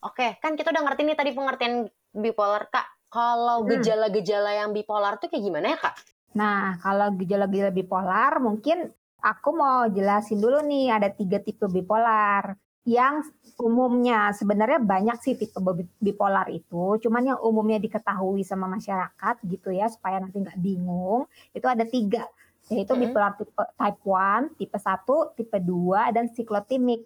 Oke, 0.00 0.40
kan 0.40 0.56
kita 0.56 0.72
udah 0.72 0.82
ngerti 0.88 1.02
nih 1.04 1.16
tadi 1.18 1.30
pengertian 1.36 1.84
bipolar 2.14 2.68
kak. 2.70 2.86
Kalau 3.10 3.62
hmm. 3.62 3.68
gejala-gejala 3.74 4.50
yang 4.54 4.70
bipolar 4.70 5.18
tuh 5.18 5.26
kayak 5.26 5.42
gimana 5.42 5.66
ya 5.74 5.78
kak? 5.82 5.94
Nah, 6.38 6.78
kalau 6.78 7.10
gejala-gejala 7.18 7.74
bipolar 7.74 8.38
mungkin 8.38 8.86
aku 9.18 9.50
mau 9.50 9.90
jelasin 9.90 10.38
dulu 10.38 10.62
nih 10.62 10.94
ada 10.94 11.10
tiga 11.10 11.42
tipe 11.42 11.66
bipolar. 11.66 12.54
Yang 12.86 13.34
umumnya 13.60 14.32
sebenarnya 14.32 14.80
banyak 14.80 15.18
sih 15.20 15.34
tipe 15.36 15.58
bipolar 16.00 16.48
itu, 16.48 16.96
cuman 17.02 17.34
yang 17.36 17.38
umumnya 17.44 17.76
diketahui 17.76 18.40
sama 18.40 18.70
masyarakat 18.70 19.36
gitu 19.44 19.68
ya 19.68 19.90
supaya 19.92 20.16
nanti 20.16 20.40
nggak 20.40 20.56
bingung 20.56 21.28
itu 21.52 21.66
ada 21.68 21.84
tiga 21.84 22.24
yaitu 22.70 22.94
hmm. 22.94 23.02
bipolar 23.10 23.34
tipe 23.34 23.52
type 23.56 24.00
1, 24.04 24.54
tipe 24.54 24.78
1, 24.78 25.36
tipe 25.36 25.58
2, 25.58 26.14
dan 26.14 26.24
siklotimik. 26.30 27.02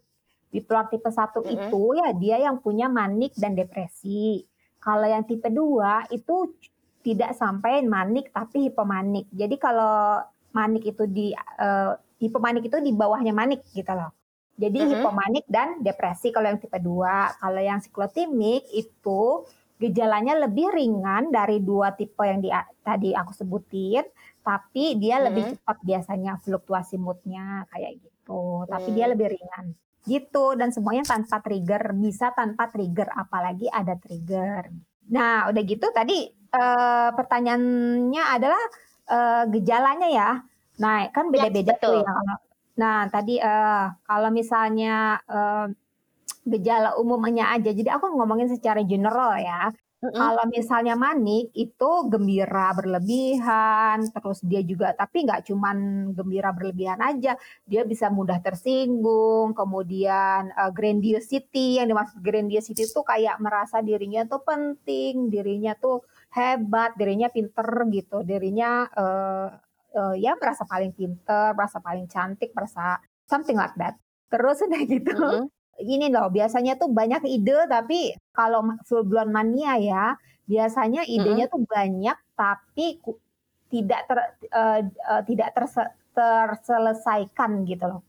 Bipolar 0.53 0.87
tipe 0.93 1.09
1 1.09 1.41
hmm. 1.41 1.51
itu 1.51 1.83
ya 1.99 2.09
dia 2.15 2.37
yang 2.45 2.61
punya 2.61 2.87
manik 2.87 3.33
dan 3.35 3.57
depresi. 3.57 4.45
Kalau 4.85 5.09
yang 5.09 5.25
tipe 5.25 5.49
2 5.49 6.13
itu 6.13 6.53
tidak 7.01 7.33
sampai 7.33 7.81
manik 7.81 8.29
tapi 8.37 8.69
hipomanik. 8.69 9.25
Jadi 9.33 9.57
kalau 9.57 10.21
manik 10.53 10.85
itu 10.85 11.09
di 11.09 11.33
uh, 11.37 11.97
hipomanik 12.21 12.69
itu 12.69 12.77
di 12.85 12.93
bawahnya 12.93 13.33
manik 13.33 13.65
gitu 13.73 13.89
loh. 13.97 14.13
Jadi 14.61 14.79
uh 14.79 14.85
-huh. 14.85 14.93
hipomanik 14.93 15.45
dan 15.49 15.81
depresi 15.81 16.29
kalau 16.29 16.53
yang 16.53 16.61
tipe 16.61 16.77
2. 16.77 17.41
Kalau 17.41 17.61
yang 17.65 17.81
siklotimik 17.81 18.69
itu 18.77 19.49
gejalanya 19.81 20.39
lebih 20.47 20.71
ringan 20.71 21.35
dari 21.35 21.59
dua 21.59 21.91
tipe 21.99 22.23
yang 22.23 22.39
di, 22.39 22.47
tadi 22.87 23.11
aku 23.11 23.35
sebutin, 23.35 24.07
tapi 24.45 25.01
dia 25.01 25.17
uh 25.17 25.19
-huh. 25.19 25.25
lebih 25.33 25.45
cepat 25.57 25.77
biasanya 25.81 26.33
fluktuasi 26.45 27.01
moodnya 27.01 27.65
kayak 27.73 28.05
gitu. 28.05 28.69
Tapi 28.69 28.89
dia 28.93 29.09
lebih 29.09 29.33
ringan 29.33 29.75
gitu. 30.05 30.57
Dan 30.57 30.71
semuanya 30.71 31.05
tanpa 31.05 31.41
trigger. 31.41 31.93
Bisa 31.97 32.31
tanpa 32.33 32.69
trigger. 32.71 33.11
Apalagi 33.13 33.69
ada 33.69 33.97
trigger. 33.99 34.69
Nah 35.13 35.53
udah 35.53 35.63
gitu 35.69 35.87
tadi 35.93 36.33
uh, 36.57 37.13
pertanyaannya 37.13 38.23
adalah 38.25 38.63
uh, 39.13 39.43
gejalanya 39.53 40.09
ya. 40.09 40.31
Nah 40.81 41.09
kan 41.13 41.29
beda-beda 41.29 41.77
ya, 41.77 41.83
tuh 41.83 42.01
ya. 42.01 42.17
Nah 42.81 43.07
tadi 43.13 43.37
uh, 43.37 43.93
kalau 44.09 44.31
misalnya 44.33 45.21
uh, 45.29 45.69
gejala 46.49 46.97
umumnya 46.97 47.53
aja. 47.53 47.73
Jadi 47.73 47.89
aku 47.93 48.17
ngomongin 48.17 48.49
secara 48.49 48.81
general 48.85 49.37
ya 49.41 49.73
Mm-hmm. 50.05 50.21
Kalau 50.21 50.45
misalnya 50.53 50.95
manik 51.01 51.49
itu 51.57 51.91
gembira 52.13 52.77
berlebihan, 52.77 54.05
terus 54.13 54.45
dia 54.45 54.61
juga 54.61 54.93
tapi 54.93 55.25
nggak 55.25 55.49
cuman 55.49 55.77
gembira 56.13 56.53
berlebihan 56.53 57.01
aja, 57.01 57.41
dia 57.65 57.83
bisa 57.89 58.13
mudah 58.13 58.37
tersinggung, 58.45 59.57
kemudian 59.57 60.53
uh, 60.53 60.69
grandiosity 60.77 61.81
yang 61.81 61.89
dimaksud 61.89 62.21
grandiosity 62.21 62.85
itu 62.85 63.01
kayak 63.01 63.41
merasa 63.41 63.81
dirinya 63.81 64.29
tuh 64.29 64.45
penting, 64.45 65.33
dirinya 65.33 65.73
tuh 65.73 66.05
hebat, 66.37 66.93
dirinya 67.01 67.33
pinter 67.33 67.65
gitu, 67.89 68.21
dirinya 68.29 68.85
uh, 68.93 69.49
uh, 69.97 70.15
ya 70.21 70.37
merasa 70.37 70.69
paling 70.69 70.93
pinter, 70.93 71.57
merasa 71.57 71.81
paling 71.81 72.05
cantik, 72.13 72.53
merasa 72.53 73.01
something 73.25 73.57
like 73.57 73.73
that. 73.81 73.97
Terus 74.29 74.61
udah 74.69 74.83
gitu. 74.85 75.17
Mm-hmm 75.17 75.64
ini 75.83 76.13
loh 76.13 76.31
biasanya 76.31 76.79
tuh 76.79 76.91
banyak 76.91 77.27
ide 77.27 77.67
tapi 77.67 78.15
kalau 78.31 78.63
full 78.87 79.03
blown 79.03 79.35
mania 79.35 79.75
ya 79.79 80.05
biasanya 80.45 81.09
idenya 81.09 81.49
mm-hmm. 81.49 81.55
tuh 81.55 81.63
banyak 81.65 82.19
tapi 82.37 82.87
tidak 83.73 84.01
ter 84.07 84.19
uh, 84.53 84.81
uh, 84.85 85.23
tidak 85.27 85.49
terse, 85.57 85.83
terselesaikan 86.15 87.65
gitu 87.67 87.85
loh. 87.91 88.03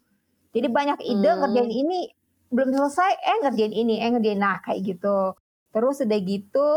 Jadi 0.54 0.68
banyak 0.70 1.00
ide 1.02 1.32
mm. 1.32 1.38
ngerjain 1.42 1.74
ini 1.74 2.00
belum 2.54 2.70
selesai 2.76 3.12
eh 3.18 3.38
ngerjain 3.42 3.74
ini 3.74 3.96
eh 4.04 4.10
ngerjain 4.14 4.40
nah 4.40 4.60
kayak 4.62 4.84
gitu. 4.84 5.34
Terus 5.74 6.06
udah 6.06 6.20
gitu 6.22 6.70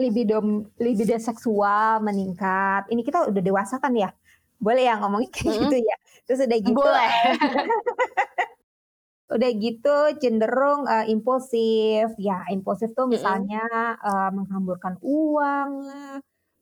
libido 0.00 0.38
libido 0.80 1.16
seksual 1.20 2.00
meningkat. 2.00 2.88
Ini 2.88 3.02
kita 3.04 3.28
udah 3.28 3.42
dewasa 3.42 3.76
kan 3.82 3.92
ya? 3.92 4.14
Boleh 4.56 4.88
ya 4.88 4.96
ngomongin 4.96 5.28
kayak 5.34 5.46
mm-hmm. 5.50 5.62
gitu 5.68 5.76
ya. 5.84 5.96
Terus 6.24 6.40
udah 6.46 6.58
gitu. 6.62 6.78
Boleh. 6.78 7.10
udah 9.30 9.50
gitu 9.56 9.96
cenderung 10.18 10.90
uh, 10.90 11.06
impulsif. 11.06 12.10
Ya 12.18 12.42
impulsif 12.50 12.92
tuh 12.92 13.06
misalnya 13.06 13.62
mm 13.62 13.96
-hmm. 13.96 14.10
uh, 14.10 14.30
menghamburkan 14.34 14.94
uang 15.00 15.70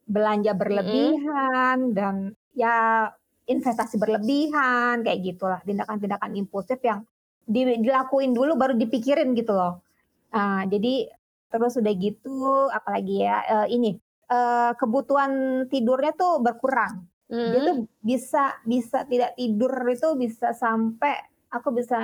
belanja 0.05 0.53
berlebihan 0.53 1.77
mm 1.77 1.87
-hmm. 1.89 1.97
dan 1.97 2.15
ya 2.53 3.09
investasi 3.49 3.97
berlebihan 3.97 5.01
kayak 5.01 5.19
gitulah. 5.25 5.59
Tindakan-tindakan 5.65 6.37
impulsif 6.37 6.77
yang 6.85 7.01
di, 7.49 7.65
dilakuin 7.81 8.37
dulu 8.37 8.53
baru 8.53 8.77
dipikirin 8.77 9.33
gitu 9.33 9.57
loh. 9.57 9.81
Uh, 10.29 10.61
jadi 10.69 11.09
terus 11.49 11.73
udah 11.81 11.93
gitu 11.97 12.69
apalagi 12.69 13.25
ya 13.25 13.41
uh, 13.41 13.67
ini 13.67 13.97
uh, 14.29 14.77
kebutuhan 14.77 15.65
tidurnya 15.67 16.13
tuh 16.13 16.39
berkurang. 16.45 17.09
Dia 17.29 17.61
tuh 17.61 17.85
bisa 18.01 18.57
bisa 18.65 19.05
tidak 19.05 19.37
tidur 19.37 19.69
itu 19.85 20.17
bisa 20.17 20.49
sampai 20.49 21.13
aku 21.53 21.69
bisa 21.73 22.01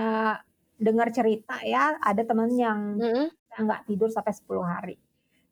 dengar 0.76 1.08
cerita 1.16 1.56
ya 1.64 1.96
ada 2.00 2.22
teman 2.24 2.52
yang 2.56 3.00
mm 3.00 3.28
nggak 3.56 3.88
tidur 3.88 4.12
sampai 4.12 4.36
10 4.36 4.68
hari. 4.68 4.96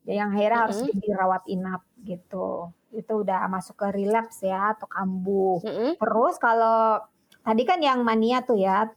Ya, 0.04 0.20
yang 0.20 0.36
akhirnya 0.36 0.68
mm 0.68 0.68
-hmm. 0.68 0.76
harus 0.84 1.00
dirawat 1.00 1.44
inap 1.48 1.88
gitu. 2.04 2.68
Itu 2.92 3.24
udah 3.24 3.48
masuk 3.48 3.80
ke 3.80 3.88
relapse 3.96 4.44
ya 4.44 4.76
atau 4.76 4.92
kambuh. 4.92 5.64
Mm 5.64 5.72
-hmm. 5.72 5.92
Terus 6.04 6.36
kalau 6.36 7.00
tadi 7.48 7.64
kan 7.64 7.80
yang 7.80 8.04
mania 8.04 8.44
tuh 8.44 8.60
ya, 8.60 8.92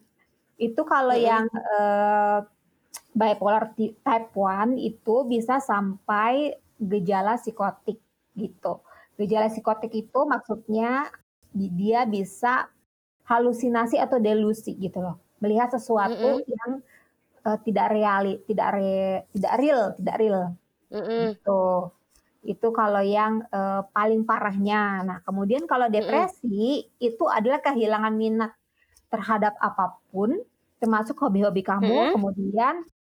itu 0.58 0.82
kalau 0.82 1.14
mm 1.14 1.22
-hmm. 1.22 1.30
yang 1.30 1.46
uh, 1.54 2.38
bipolar 3.14 3.70
type 3.78 4.28
1 4.34 4.74
itu 4.74 5.16
bisa 5.30 5.62
sampai 5.62 6.58
gejala 6.82 7.38
psikotik 7.38 8.02
gitu. 8.34 8.82
Gejala 9.14 9.54
psikotik 9.54 9.94
itu 9.94 10.20
maksudnya 10.26 11.14
dia 11.54 12.02
bisa 12.10 12.66
halusinasi 13.30 14.02
atau 14.02 14.18
delusi 14.18 14.74
gitu 14.74 14.98
loh 14.98 15.22
melihat 15.40 15.68
sesuatu 15.72 16.40
mm 16.40 16.42
-hmm. 16.42 16.52
yang 16.52 16.70
uh, 17.46 17.58
tidak 17.62 17.86
reali, 17.94 18.34
tidak 18.48 18.68
re, 18.74 19.24
tidak 19.36 19.54
real, 19.60 19.82
tidak 19.94 20.16
real. 20.18 20.42
Mm 20.90 21.02
-hmm. 21.02 21.22
Gitu. 21.34 21.64
Itu 22.46 22.68
kalau 22.70 23.02
yang 23.02 23.42
uh, 23.50 23.82
paling 23.90 24.22
parahnya. 24.22 25.02
Nah, 25.02 25.18
kemudian 25.26 25.66
kalau 25.66 25.90
depresi 25.90 26.86
mm-hmm. 26.86 27.08
itu 27.10 27.24
adalah 27.26 27.58
kehilangan 27.58 28.14
minat 28.14 28.54
terhadap 29.10 29.58
apa 29.58 29.98
pun, 30.14 30.38
termasuk 30.78 31.18
hobi-hobi 31.18 31.66
kamu, 31.66 31.90
mm-hmm. 31.90 32.14
kemudian 32.14 32.74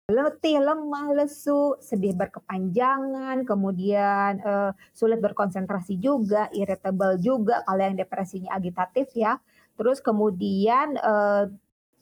letih, 0.09 0.65
lemah, 0.65 1.13
lesu, 1.13 1.77
sedih 1.85 2.17
berkepanjangan, 2.17 3.45
kemudian 3.45 4.41
uh, 4.41 4.73
sulit 4.97 5.21
berkonsentrasi 5.21 6.01
juga, 6.01 6.49
irritable 6.57 7.21
juga 7.21 7.61
kalau 7.69 7.85
yang 7.85 8.01
depresinya 8.01 8.57
agitatif 8.57 9.13
ya. 9.13 9.37
Terus 9.77 10.01
kemudian 10.01 10.97
uh, 10.97 11.53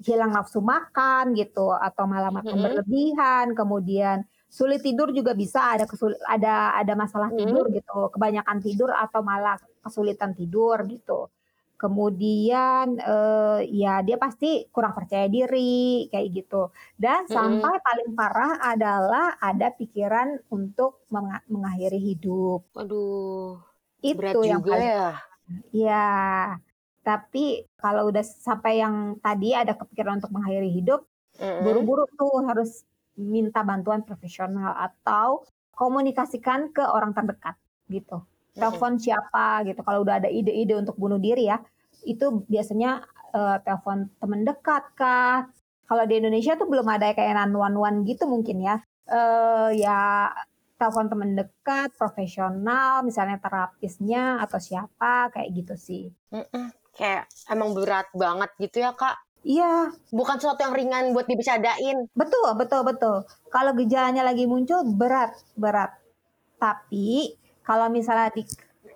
hilang 0.05 0.33
nafsu 0.33 0.61
makan 0.61 1.33
gitu 1.33 1.73
atau 1.73 2.05
malah 2.05 2.29
makan 2.29 2.57
mm-hmm. 2.57 2.65
berlebihan, 2.65 3.47
kemudian 3.57 4.27
sulit 4.47 4.81
tidur 4.81 5.11
juga 5.11 5.35
bisa 5.35 5.75
ada 5.75 5.85
kesulit 5.85 6.17
ada 6.25 6.73
ada 6.79 6.95
masalah 6.95 7.29
hmm. 7.29 7.39
tidur 7.45 7.65
gitu 7.75 7.99
kebanyakan 8.15 8.59
tidur 8.63 8.91
atau 8.95 9.21
malah 9.21 9.59
kesulitan 9.83 10.33
tidur 10.33 10.81
gitu 10.87 11.29
kemudian 11.77 12.97
uh, 13.05 13.61
ya 13.61 14.01
dia 14.01 14.17
pasti 14.17 14.65
kurang 14.73 14.97
percaya 14.97 15.29
diri 15.29 16.09
kayak 16.09 16.29
gitu 16.33 16.73
dan 16.97 17.29
hmm. 17.29 17.37
sampai 17.37 17.75
paling 17.85 18.11
parah 18.17 18.53
adalah 18.65 19.37
ada 19.37 19.69
pikiran 19.77 20.41
untuk 20.49 21.05
meng 21.13 21.37
mengakhiri 21.53 22.01
hidup. 22.01 22.65
Aduh, 22.81 23.61
itu 24.01 24.17
berat 24.17 24.41
yang 24.41 24.65
juga 24.65 24.73
paling, 24.73 24.89
ya. 24.89 25.09
Ya, 25.71 26.09
tapi 27.07 27.63
kalau 27.79 28.11
udah 28.11 28.27
sampai 28.27 28.83
yang 28.83 29.15
tadi 29.23 29.55
ada 29.55 29.79
kepikiran 29.79 30.19
untuk 30.19 30.35
mengakhiri 30.35 30.75
hidup, 30.75 31.07
buru-buru 31.63 32.03
mm 32.03 32.11
-hmm. 32.11 32.19
tuh 32.19 32.35
harus 32.51 32.71
minta 33.15 33.63
bantuan 33.63 34.03
profesional 34.03 34.75
atau 34.75 35.47
komunikasikan 35.79 36.75
ke 36.75 36.83
orang 36.83 37.15
terdekat 37.15 37.55
gitu. 37.87 38.27
Telepon 38.59 38.99
siapa 38.99 39.63
gitu. 39.69 39.87
Kalau 39.87 40.03
udah 40.03 40.19
ada 40.19 40.27
ide-ide 40.27 40.75
untuk 40.75 40.99
bunuh 40.99 41.23
diri 41.23 41.47
ya, 41.47 41.63
itu 42.03 42.43
biasanya 42.51 43.07
uh, 43.31 43.63
telepon 43.63 44.11
teman 44.19 44.43
dekat 44.43 44.85
kah. 44.99 45.47
Kalau 45.87 46.03
di 46.11 46.19
Indonesia 46.19 46.59
tuh 46.59 46.67
belum 46.67 46.91
ada 46.91 47.15
kayak 47.15 47.55
one 47.55 48.03
gitu 48.03 48.27
mungkin 48.27 48.67
ya. 48.67 48.83
Uh, 49.07 49.71
ya 49.71 50.27
telepon 50.77 51.07
teman 51.07 51.39
dekat, 51.39 51.95
profesional, 51.95 53.01
misalnya 53.07 53.39
terapisnya 53.39 54.43
atau 54.43 54.59
siapa 54.59 55.31
kayak 55.31 55.49
gitu 55.55 55.75
sih. 55.79 56.05
Mm 56.35 56.43
-mm. 56.43 56.67
Kayak 56.97 57.29
emang 57.53 57.77
berat 57.77 58.09
banget 58.17 58.51
gitu 58.57 58.81
ya 58.83 58.97
kak 58.97 59.27
Iya. 59.47 59.95
Bukan 60.11 60.43
sesuatu 60.43 60.67
yang 60.67 60.75
ringan 60.75 61.15
buat 61.15 61.31
dibicarain. 61.31 62.11
Betul, 62.19 62.51
betul, 62.59 62.83
betul. 62.83 63.17
Kalau 63.55 63.73
gejalanya 63.79 64.27
lagi 64.27 64.43
muncul 64.51 64.83
berat, 64.83 65.39
berat. 65.55 65.95
Tapi 66.59 67.39
kalau 67.63 67.87
misalnya 67.87 68.35
di 68.35 68.43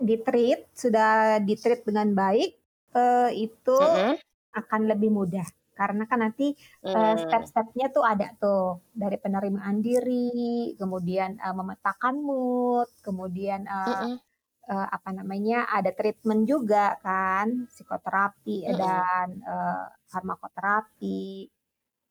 di 0.03 0.19
treat 0.19 0.67
sudah 0.75 1.39
di 1.39 1.55
treat 1.55 1.87
dengan 1.87 2.11
baik, 2.11 2.51
eh, 2.99 3.31
itu 3.39 3.79
mm 3.79 3.95
-hmm. 3.95 4.15
akan 4.59 4.81
lebih 4.91 5.15
mudah. 5.15 5.47
Karena 5.79 6.05
kan 6.05 6.21
nanti 6.21 6.53
mm. 6.85 6.93
uh, 6.93 7.17
step-stepnya 7.17 7.89
tuh 7.89 8.05
ada 8.05 8.37
tuh 8.37 8.85
dari 8.93 9.17
penerimaan 9.17 9.81
diri, 9.81 10.77
kemudian 10.77 11.41
uh, 11.41 11.57
memetakan 11.57 12.21
mood, 12.21 12.91
kemudian 13.01 13.65
mm 13.65 13.87
-hmm 13.87 14.30
uh, 14.71 14.87
apa 14.87 15.11
namanya 15.11 15.67
ada 15.67 15.91
treatment 15.91 16.47
juga 16.47 16.95
kan 17.03 17.67
psikoterapi 17.67 18.65
mm 18.65 18.71
-hmm. 18.71 18.79
dan 18.79 19.27
uh, 19.43 19.85
farmakoterapi 20.07 21.51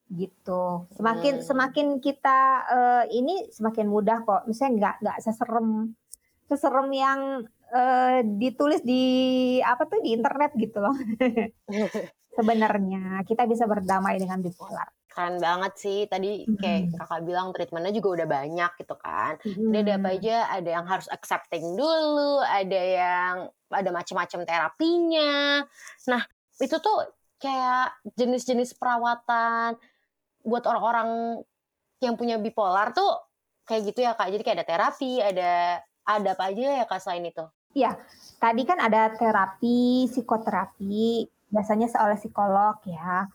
gitu 0.09 0.89
semakin 0.91 1.39
mm. 1.39 1.45
semakin 1.45 1.87
kita 2.03 2.39
uh, 2.67 3.03
ini 3.07 3.47
semakin 3.53 3.87
mudah 3.87 4.27
kok 4.27 4.43
misalnya 4.49 4.75
nggak 4.75 4.95
nggak 5.05 5.17
seserem 5.23 5.95
seserem 6.49 6.89
yang 6.91 7.19
uh, 7.71 8.19
ditulis 8.25 8.81
di 8.81 9.03
apa 9.61 9.85
tuh 9.85 10.01
di 10.01 10.17
internet 10.17 10.51
gitu 10.57 10.81
loh 10.81 10.97
sebenarnya 12.37 13.21
kita 13.23 13.45
bisa 13.45 13.69
berdamai 13.69 14.17
dengan 14.17 14.41
bipolar 14.41 14.89
keren 15.19 15.35
banget 15.43 15.73
sih. 15.75 15.99
Tadi 16.07 16.47
kayak 16.55 16.95
mm-hmm. 16.95 16.99
kakak 17.03 17.21
bilang 17.27 17.51
treatmentnya 17.51 17.91
juga 17.91 18.23
udah 18.23 18.27
banyak 18.31 18.71
gitu 18.79 18.95
kan. 18.95 19.35
Mm-hmm. 19.43 19.75
ada 19.75 19.91
apa 19.99 20.09
aja? 20.15 20.37
Ada 20.47 20.69
yang 20.79 20.85
harus 20.87 21.07
accepting 21.11 21.75
dulu 21.75 22.39
ada 22.39 22.79
yang 22.79 23.35
ada 23.67 23.89
macam-macam 23.91 24.39
terapinya. 24.47 25.59
Nah 26.07 26.21
itu 26.63 26.75
tuh 26.79 26.97
kayak 27.43 27.99
jenis-jenis 28.15 28.79
perawatan 28.79 29.75
buat 30.47 30.63
orang-orang 30.63 31.43
yang 31.99 32.15
punya 32.15 32.39
bipolar 32.39 32.95
tuh 32.95 33.11
kayak 33.67 33.91
gitu 33.91 34.07
ya 34.07 34.15
kak. 34.15 34.31
Jadi 34.31 34.43
kayak 34.47 34.57
ada 34.63 34.67
terapi 34.71 35.19
ada 35.19 35.83
ada 36.07 36.29
apa 36.31 36.43
aja 36.47 36.79
ya 36.79 36.85
kak 36.87 37.03
selain 37.03 37.27
itu? 37.27 37.43
Iya, 37.75 37.93
tadi 38.41 38.65
kan 38.65 38.81
ada 38.81 39.13
terapi, 39.13 40.09
psikoterapi, 40.09 41.29
biasanya 41.53 41.85
oleh 42.01 42.17
psikolog 42.17 42.81
ya 42.89 43.29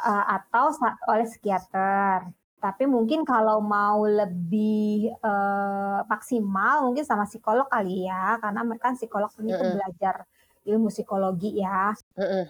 uh, 0.00 0.24
atau 0.40 0.72
oleh 1.08 1.26
psikiater. 1.28 2.32
Tapi 2.60 2.84
mungkin 2.84 3.24
kalau 3.24 3.64
mau 3.64 4.04
lebih 4.04 5.08
uh, 5.24 6.04
maksimal 6.04 6.84
mungkin 6.84 7.08
sama 7.08 7.24
psikolog 7.24 7.64
kali 7.72 8.04
ya, 8.04 8.36
karena 8.36 8.60
mereka 8.60 8.92
kan 8.92 9.00
psikolog 9.00 9.32
ini 9.40 9.52
mm 9.52 9.56
-hmm. 9.56 9.72
belajar 9.76 10.14
ilmu 10.68 10.88
psikologi 10.92 11.56
ya. 11.56 11.96
Mm 12.20 12.26
-hmm. 12.26 12.44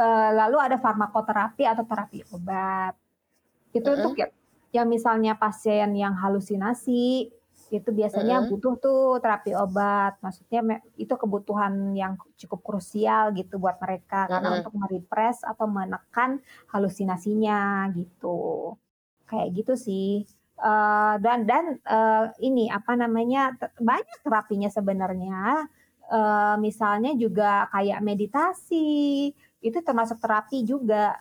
uh, 0.00 0.30
lalu 0.32 0.56
ada 0.64 0.76
farmakoterapi 0.80 1.68
atau 1.68 1.84
terapi 1.84 2.24
obat. 2.32 2.96
Itu 3.76 3.84
mm 3.84 3.92
-hmm. 3.92 3.98
untuk 4.00 4.14
ya, 4.16 4.28
yang 4.72 4.88
misalnya 4.88 5.36
pasien 5.36 5.92
yang 5.92 6.16
halusinasi, 6.16 7.28
itu 7.70 7.90
biasanya 7.94 8.42
mm 8.42 8.42
-hmm. 8.46 8.50
butuh 8.50 8.74
tuh 8.82 9.02
terapi 9.22 9.54
obat. 9.54 10.18
Maksudnya 10.18 10.82
itu 10.98 11.14
kebutuhan 11.14 11.94
yang 11.94 12.18
cukup 12.34 12.60
krusial 12.66 13.30
gitu 13.38 13.56
buat 13.62 13.78
mereka 13.78 14.26
mm 14.26 14.26
-hmm. 14.26 14.32
karena 14.34 14.48
untuk 14.60 14.74
merepress 14.74 15.46
atau 15.46 15.70
menekan 15.70 16.42
halusinasinya 16.74 17.88
gitu. 17.94 18.74
Kayak 19.30 19.48
gitu 19.54 19.74
sih. 19.78 20.26
Uh, 20.60 21.16
dan 21.24 21.48
dan 21.48 21.80
uh, 21.88 22.28
ini 22.36 22.68
apa 22.68 22.92
namanya 22.92 23.56
banyak 23.78 24.20
terapinya 24.26 24.68
sebenarnya. 24.68 25.70
Uh, 26.10 26.58
misalnya 26.58 27.14
juga 27.14 27.70
kayak 27.70 28.02
meditasi 28.02 29.30
itu 29.62 29.78
termasuk 29.86 30.18
terapi 30.18 30.66
juga 30.66 31.14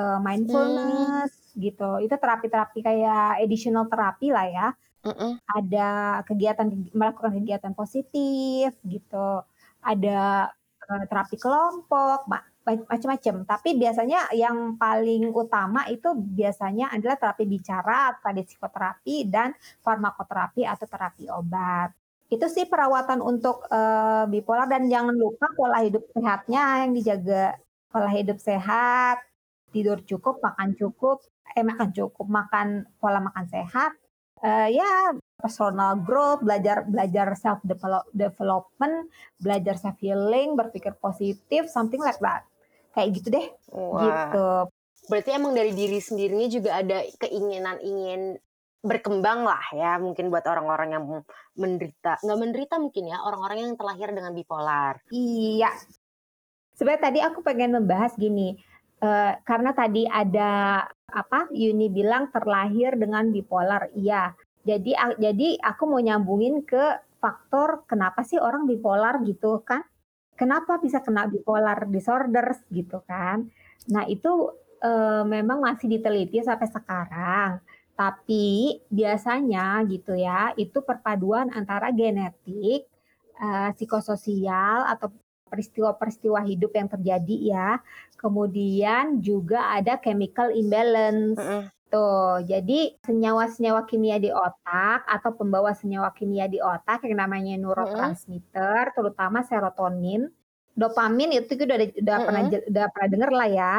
uh, 0.00 0.18
mindfulness 0.24 1.52
hmm. 1.52 1.60
gitu. 1.60 1.90
Itu 2.00 2.16
terapi-terapi 2.16 2.80
kayak 2.80 3.44
additional 3.44 3.86
terapi 3.92 4.32
lah 4.32 4.48
ya 4.48 4.68
Mm-mm. 5.02 5.42
Ada 5.42 6.22
kegiatan 6.22 6.68
melakukan 6.94 7.34
kegiatan 7.42 7.74
positif 7.74 8.70
gitu. 8.86 9.42
Ada 9.82 10.46
uh, 10.86 11.04
terapi 11.10 11.36
kelompok, 11.38 12.30
macam-macam. 12.62 13.42
Tapi 13.42 13.74
biasanya 13.74 14.30
yang 14.30 14.78
paling 14.78 15.34
utama 15.34 15.90
itu 15.90 16.14
biasanya 16.14 16.94
adalah 16.94 17.18
terapi 17.18 17.44
bicara, 17.50 18.14
tadi 18.22 18.46
psikoterapi 18.46 19.16
dan 19.26 19.50
farmakoterapi 19.82 20.62
atau 20.62 20.86
terapi 20.86 21.26
obat. 21.34 21.90
Itu 22.30 22.48
sih 22.48 22.64
perawatan 22.64 23.20
untuk 23.20 23.66
uh, 23.68 24.24
bipolar 24.30 24.70
dan 24.70 24.88
jangan 24.88 25.12
lupa 25.12 25.50
pola 25.52 25.82
hidup 25.84 26.06
sehatnya 26.14 26.86
yang 26.86 26.92
dijaga. 26.96 27.58
Pola 27.92 28.08
hidup 28.08 28.40
sehat, 28.40 29.20
tidur 29.68 30.00
cukup, 30.00 30.40
makan 30.40 30.72
cukup, 30.78 31.20
eh 31.52 31.60
makan 31.60 31.92
cukup, 31.92 32.24
makan 32.24 32.88
pola 32.96 33.20
makan 33.20 33.44
sehat, 33.52 33.92
uh, 34.40 34.68
ya 34.72 35.12
personal 35.36 35.98
growth, 36.00 36.40
belajar 36.40 36.86
belajar 36.86 37.34
self 37.34 37.60
development, 38.14 39.10
belajar 39.36 39.74
self 39.76 39.98
healing, 39.98 40.54
berpikir 40.54 40.94
positif, 40.96 41.68
something 41.68 42.00
like 42.00 42.18
that. 42.22 42.46
Kayak 42.96 43.08
gitu 43.20 43.28
deh. 43.34 43.46
Wah. 43.74 44.00
Gitu. 44.00 44.48
Berarti 45.10 45.30
emang 45.34 45.52
dari 45.52 45.74
diri 45.74 45.98
sendirinya 45.98 46.48
juga 46.48 46.70
ada 46.78 47.02
keinginan 47.18 47.82
ingin 47.82 48.38
berkembang 48.82 49.46
lah 49.46 49.62
ya 49.70 49.94
mungkin 50.02 50.26
buat 50.26 50.42
orang-orang 50.42 50.90
yang 50.90 51.04
menderita 51.54 52.18
nggak 52.18 52.38
menderita 52.42 52.74
mungkin 52.82 53.14
ya 53.14 53.22
orang-orang 53.22 53.58
yang 53.62 53.72
terlahir 53.78 54.10
dengan 54.10 54.34
bipolar 54.34 54.98
iya 55.14 55.70
sebenarnya 56.74 57.02
tadi 57.06 57.18
aku 57.22 57.46
pengen 57.46 57.78
membahas 57.78 58.18
gini 58.18 58.58
uh, 59.02 59.32
karena 59.42 59.70
tadi 59.74 60.06
ada 60.06 60.86
apa 61.12 61.50
Yuni 61.52 61.92
bilang 61.92 62.32
terlahir 62.32 62.96
dengan 62.96 63.28
bipolar. 63.28 63.92
Iya. 63.92 64.32
Jadi 64.62 64.94
jadi 65.18 65.48
aku 65.58 65.82
mau 65.90 65.98
nyambungin 65.98 66.62
ke 66.62 67.02
faktor 67.18 67.86
kenapa 67.86 68.22
sih 68.22 68.38
orang 68.38 68.64
bipolar 68.64 69.20
gitu 69.26 69.60
kan? 69.66 69.82
Kenapa 70.38 70.80
bisa 70.80 71.02
kena 71.04 71.28
bipolar 71.28 71.86
disorders 71.86 72.62
gitu 72.72 73.02
kan? 73.06 73.46
Nah, 73.94 74.08
itu 74.10 74.50
e, 74.82 74.90
memang 75.26 75.62
masih 75.62 75.86
diteliti 75.86 76.42
sampai 76.42 76.66
sekarang. 76.66 77.50
Tapi 77.94 78.74
biasanya 78.90 79.86
gitu 79.86 80.18
ya, 80.18 80.50
itu 80.58 80.82
perpaduan 80.82 81.52
antara 81.54 81.94
genetik, 81.94 82.90
e, 83.38 83.48
psikososial 83.78 84.88
atau 84.90 85.14
peristiwa-peristiwa 85.52 86.40
hidup 86.48 86.72
yang 86.72 86.88
terjadi 86.88 87.36
ya. 87.44 87.68
Kemudian 88.16 89.20
juga 89.20 89.76
ada 89.76 90.00
chemical 90.00 90.48
imbalance. 90.56 91.36
Mm 91.36 91.44
-hmm. 91.44 91.62
Gitu. 91.92 92.48
Jadi 92.48 92.80
senyawa-senyawa 93.04 93.84
kimia 93.84 94.16
di 94.16 94.32
otak 94.32 95.04
atau 95.04 95.36
pembawa 95.36 95.76
senyawa 95.76 96.08
kimia 96.16 96.48
di 96.48 96.56
otak 96.56 97.04
yang 97.04 97.20
namanya 97.20 97.52
neurotransmitter, 97.60 98.96
terutama 98.96 99.44
serotonin, 99.44 100.32
dopamin 100.72 101.36
itu 101.36 101.52
udah 101.52 101.76
udah 101.92 102.16
pernah 102.24 102.42
udah 102.48 102.86
pernah 102.96 103.08
denger 103.12 103.30
lah 103.36 103.48
ya. 103.52 103.74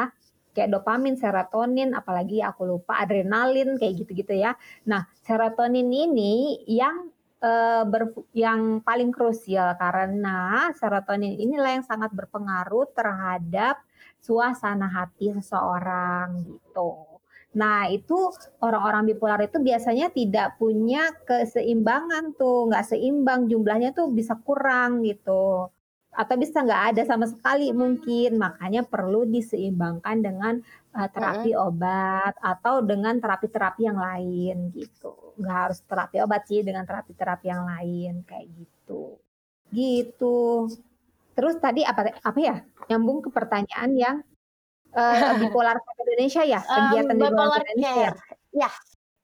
Kayak 0.54 0.78
dopamin, 0.78 1.18
serotonin, 1.18 1.90
apalagi 1.98 2.38
aku 2.38 2.62
lupa 2.70 3.02
adrenalin 3.02 3.74
kayak 3.74 4.06
gitu-gitu 4.06 4.38
ya. 4.38 4.54
Nah, 4.86 5.10
serotonin 5.26 5.90
ini 5.90 6.62
yang 6.70 7.10
uh, 7.44 7.84
yang 8.32 8.80
paling 8.80 9.12
krusial 9.12 9.76
karena 9.76 10.72
serotonin 10.72 11.36
inilah 11.36 11.76
yang 11.76 11.84
sangat 11.84 12.10
berpengaruh 12.16 12.88
terhadap 12.96 13.84
suasana 14.24 14.88
hati 14.88 15.36
seseorang 15.36 16.48
gitu. 16.48 17.14
Nah, 17.54 17.86
itu 17.86 18.34
orang-orang 18.58 19.14
bipolar 19.14 19.38
itu 19.46 19.62
biasanya 19.62 20.10
tidak 20.10 20.58
punya 20.58 21.06
keseimbangan 21.22 22.34
tuh, 22.34 22.66
nggak 22.72 22.82
seimbang 22.82 23.46
jumlahnya 23.46 23.94
tuh 23.94 24.10
bisa 24.10 24.34
kurang 24.42 25.06
gitu. 25.06 25.70
Atau 26.14 26.38
bisa 26.38 26.62
nggak 26.62 26.82
ada 26.94 27.02
sama 27.04 27.26
sekali 27.26 27.74
mungkin, 27.74 28.38
makanya 28.38 28.86
perlu 28.86 29.26
diseimbangkan 29.26 30.16
dengan 30.22 30.54
uh, 30.94 31.08
terapi 31.10 31.52
obat 31.58 32.38
atau 32.38 32.80
dengan 32.80 33.18
terapi-terapi 33.18 33.82
yang 33.82 33.98
lain 33.98 34.70
gitu. 34.72 35.34
Nggak 35.36 35.58
harus 35.68 35.78
terapi 35.84 36.16
obat 36.22 36.42
sih, 36.46 36.62
dengan 36.62 36.86
terapi-terapi 36.86 37.46
yang 37.50 37.66
lain 37.66 38.22
kayak 38.22 38.46
gitu. 38.54 39.18
Gitu. 39.74 40.70
Terus 41.34 41.58
tadi 41.58 41.82
apa 41.82 42.14
apa 42.22 42.38
ya? 42.38 42.56
Nyambung 42.86 43.26
ke 43.26 43.34
pertanyaan 43.34 43.90
yang 43.98 44.16
uh, 44.94 45.34
bipolar 45.38 45.76
Indonesia 46.06 46.42
ya 46.46 46.60
kegiatan 46.62 47.16
um, 47.18 47.20
bipolar 47.20 47.62
care 47.74 48.16
ya 48.54 48.70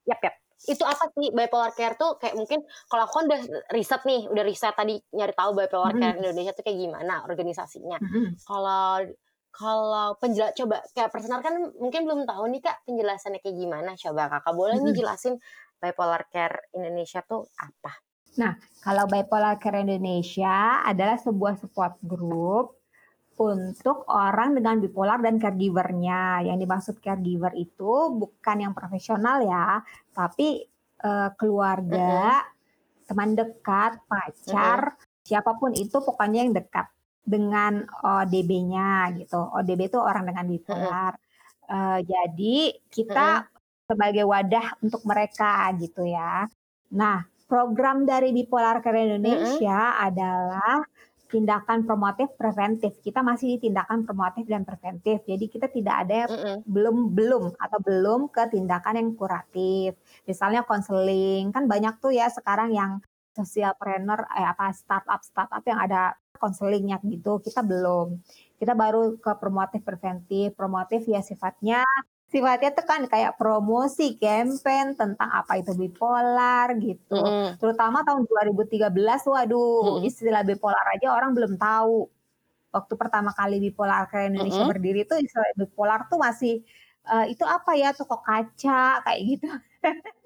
yap 0.07 0.21
yap 0.21 0.35
itu 0.69 0.85
apa 0.85 1.09
sih 1.17 1.33
bipolar 1.33 1.73
care 1.73 1.97
tuh 1.97 2.21
kayak 2.21 2.37
mungkin 2.37 2.61
kalau 2.91 3.09
aku 3.09 3.25
kan 3.25 3.25
udah 3.33 3.41
riset 3.73 4.03
nih 4.05 4.29
udah 4.29 4.45
riset 4.45 4.75
tadi 4.77 5.01
nyari 5.17 5.33
tahu 5.33 5.51
bipolar 5.57 5.93
care 5.97 6.17
mm-hmm. 6.17 6.21
Indonesia 6.21 6.53
tuh 6.53 6.65
kayak 6.69 6.79
gimana 6.85 7.15
organisasinya 7.25 7.97
mm-hmm. 7.97 8.27
kalau 8.45 9.09
kalau 9.51 10.09
penjelas 10.21 10.53
coba 10.55 10.85
kayak 10.93 11.11
personal 11.11 11.41
kan 11.41 11.57
mungkin 11.81 12.05
belum 12.05 12.29
tahu 12.29 12.45
nih 12.53 12.61
kak 12.61 12.85
penjelasannya 12.85 13.41
kayak 13.41 13.57
gimana 13.57 13.91
coba 13.97 14.23
kakak 14.29 14.53
boleh 14.53 14.77
mm-hmm. 14.77 14.93
nih 14.93 14.99
jelasin 15.01 15.35
bipolar 15.81 16.23
care 16.29 16.69
Indonesia 16.77 17.25
tuh 17.25 17.49
apa 17.57 17.93
Nah, 18.39 18.55
kalau 18.79 19.11
Bipolar 19.11 19.59
Care 19.59 19.83
Indonesia 19.83 20.87
adalah 20.87 21.19
sebuah 21.19 21.59
support 21.59 21.99
group 21.99 22.80
untuk 23.41 24.05
orang 24.13 24.53
dengan 24.53 24.77
bipolar 24.77 25.17
dan 25.25 25.41
caregivernya. 25.41 26.45
Yang 26.45 26.59
dimaksud 26.61 26.95
caregiver 27.01 27.57
itu 27.57 28.13
bukan 28.13 28.57
yang 28.69 28.77
profesional 28.77 29.41
ya, 29.41 29.81
tapi 30.13 30.69
uh, 31.01 31.33
keluarga, 31.41 32.45
uh-huh. 32.45 33.09
teman 33.09 33.33
dekat, 33.33 33.97
pacar, 34.05 34.93
uh-huh. 34.93 35.25
siapa 35.25 35.57
pun 35.57 35.73
itu 35.73 35.97
pokoknya 36.05 36.45
yang 36.45 36.53
dekat 36.53 36.93
dengan 37.25 37.89
ODB-nya 38.05 39.17
gitu. 39.17 39.41
ODB 39.41 39.89
itu 39.89 39.97
orang 39.97 40.29
dengan 40.29 40.45
bipolar. 40.45 41.17
Uh-huh. 41.17 41.69
Uh, 41.71 41.99
jadi 42.05 42.77
kita 42.93 43.49
uh-huh. 43.49 43.89
sebagai 43.89 44.29
wadah 44.29 44.77
untuk 44.85 45.01
mereka 45.09 45.73
gitu 45.81 46.05
ya. 46.05 46.45
Nah, 46.93 47.25
program 47.49 48.05
dari 48.05 48.37
Bipolar 48.37 48.85
Care 48.85 49.01
Indonesia 49.01 49.97
uh-huh. 49.97 50.07
adalah 50.13 50.77
tindakan 51.31 51.87
promotif 51.87 52.29
preventif. 52.35 52.99
Kita 52.99 53.23
masih 53.23 53.57
di 53.57 53.71
tindakan 53.71 54.03
promotif 54.03 54.45
dan 54.51 54.67
preventif. 54.67 55.23
Jadi 55.25 55.47
kita 55.47 55.71
tidak 55.71 55.95
ada 56.07 56.27
mm 56.27 56.37
-mm. 56.37 56.57
belum 56.67 56.97
belum 57.15 57.45
atau 57.57 57.79
belum 57.79 58.21
ke 58.35 58.51
tindakan 58.51 58.99
yang 58.99 59.09
kuratif. 59.15 59.95
Misalnya 60.27 60.67
konseling 60.67 61.55
kan 61.55 61.71
banyak 61.71 62.03
tuh 62.03 62.11
ya 62.11 62.27
sekarang 62.29 62.75
yang 62.75 62.99
social 63.31 63.79
planner 63.79 64.27
eh, 64.35 64.47
apa 64.51 64.75
startup 64.75 65.23
startup 65.23 65.63
yang 65.63 65.79
ada 65.79 66.19
konselingnya 66.37 66.99
gitu. 67.07 67.39
Kita 67.39 67.63
belum. 67.63 68.19
Kita 68.59 68.75
baru 68.75 69.17
ke 69.23 69.33
promotif 69.39 69.81
preventif. 69.87 70.59
Promotif 70.59 71.07
ya 71.07 71.23
sifatnya 71.23 71.87
sifatnya 72.31 72.71
tuh 72.71 72.87
kan 72.87 73.03
kayak 73.11 73.35
promosi 73.35 74.15
campaign 74.15 74.95
tentang 74.95 75.31
apa 75.31 75.59
itu 75.59 75.75
bipolar 75.75 76.79
gitu. 76.79 77.19
Mm 77.19 77.27
-hmm. 77.27 77.47
Terutama 77.59 78.07
tahun 78.07 78.23
2013 78.25 79.27
waduh 79.27 79.83
mm 79.83 79.91
-hmm. 79.99 80.09
istilah 80.09 80.43
bipolar 80.47 80.87
aja 80.95 81.11
orang 81.11 81.35
belum 81.35 81.59
tahu. 81.59 82.07
Waktu 82.71 82.95
pertama 82.95 83.35
kali 83.35 83.59
bipolar 83.59 84.07
ke 84.07 84.31
Indonesia 84.31 84.63
mm 84.63 84.63
-hmm. 84.63 84.71
berdiri 84.71 85.03
tuh 85.11 85.19
istilah 85.19 85.51
bipolar 85.59 86.07
tuh 86.07 86.23
masih 86.23 86.63
uh, 87.11 87.27
itu 87.27 87.43
apa 87.43 87.75
ya 87.75 87.91
toko 87.91 88.23
kaca 88.23 89.03
kayak 89.03 89.21
gitu. 89.27 89.51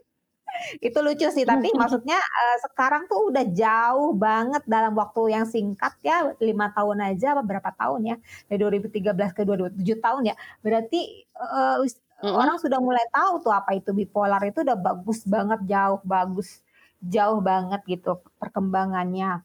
itu 0.78 0.98
lucu 1.02 1.28
sih 1.30 1.44
tapi 1.46 1.70
maksudnya 1.80 2.18
uh, 2.18 2.56
sekarang 2.68 3.06
tuh 3.10 3.30
udah 3.30 3.44
jauh 3.50 4.12
banget 4.16 4.62
dalam 4.66 4.94
waktu 4.94 5.34
yang 5.34 5.46
singkat 5.48 5.94
ya 6.00 6.34
lima 6.40 6.70
tahun 6.72 7.14
aja 7.14 7.38
berapa 7.40 7.70
tahun 7.74 8.14
ya 8.14 8.16
dari 8.48 8.80
2013 8.82 9.36
ke 9.36 9.42
2007 9.44 9.84
tahun 10.00 10.22
ya 10.32 10.34
berarti 10.64 11.00
uh, 11.36 11.82
mm-hmm. 11.82 12.34
orang 12.34 12.56
sudah 12.58 12.78
mulai 12.80 13.04
tahu 13.10 13.42
tuh 13.44 13.52
apa 13.52 13.76
itu 13.76 13.90
bipolar 13.92 14.42
itu 14.46 14.62
udah 14.64 14.78
bagus 14.78 15.26
banget 15.26 15.60
jauh 15.68 16.00
bagus 16.06 16.64
jauh 17.04 17.40
banget 17.44 17.80
gitu 17.84 18.22
perkembangannya 18.40 19.44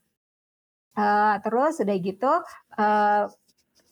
uh, 0.95 1.35
terus 1.43 1.83
udah 1.83 1.97
gitu 1.99 2.31
uh, 2.79 3.23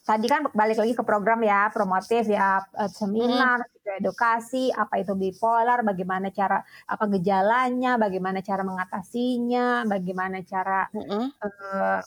tadi 0.08 0.32
kan 0.32 0.48
balik 0.56 0.80
lagi 0.80 0.96
ke 0.96 1.04
program 1.04 1.44
ya 1.44 1.68
promotif 1.68 2.32
ya 2.32 2.64
eh, 2.80 2.88
seminar 2.88 3.60
hmm. 3.60 4.00
edukasi 4.00 4.72
apa 4.72 5.04
itu 5.04 5.12
bipolar 5.20 5.84
bagaimana 5.84 6.32
cara 6.32 6.64
apa 6.88 7.04
gejalanya 7.12 8.00
bagaimana 8.00 8.40
cara 8.40 8.64
mengatasinya 8.64 9.84
bagaimana 9.84 10.40
cara 10.48 10.88
hmm. 10.96 11.28
uh, 11.44 12.00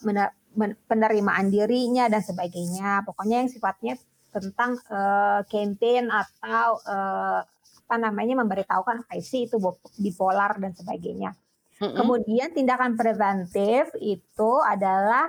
penerimaan 0.89 1.53
dirinya 1.53 2.09
dan 2.09 2.25
sebagainya 2.25 3.05
pokoknya 3.05 3.45
yang 3.45 3.51
sifatnya 3.53 3.95
tentang 4.33 4.81
uh, 4.89 5.45
campaign 5.45 6.09
atau 6.09 6.81
uh, 6.89 7.45
apa 7.91 7.97
namanya 8.01 8.41
memberitahukan 8.41 9.05
apa 9.05 9.21
sih 9.21 9.45
itu 9.45 9.61
bipolar 10.01 10.57
dan 10.57 10.73
sebagainya 10.73 11.37
hmm. 11.85 12.01
kemudian 12.01 12.49
tindakan 12.57 12.97
preventif 12.97 13.93
itu 14.01 14.53
adalah 14.65 15.29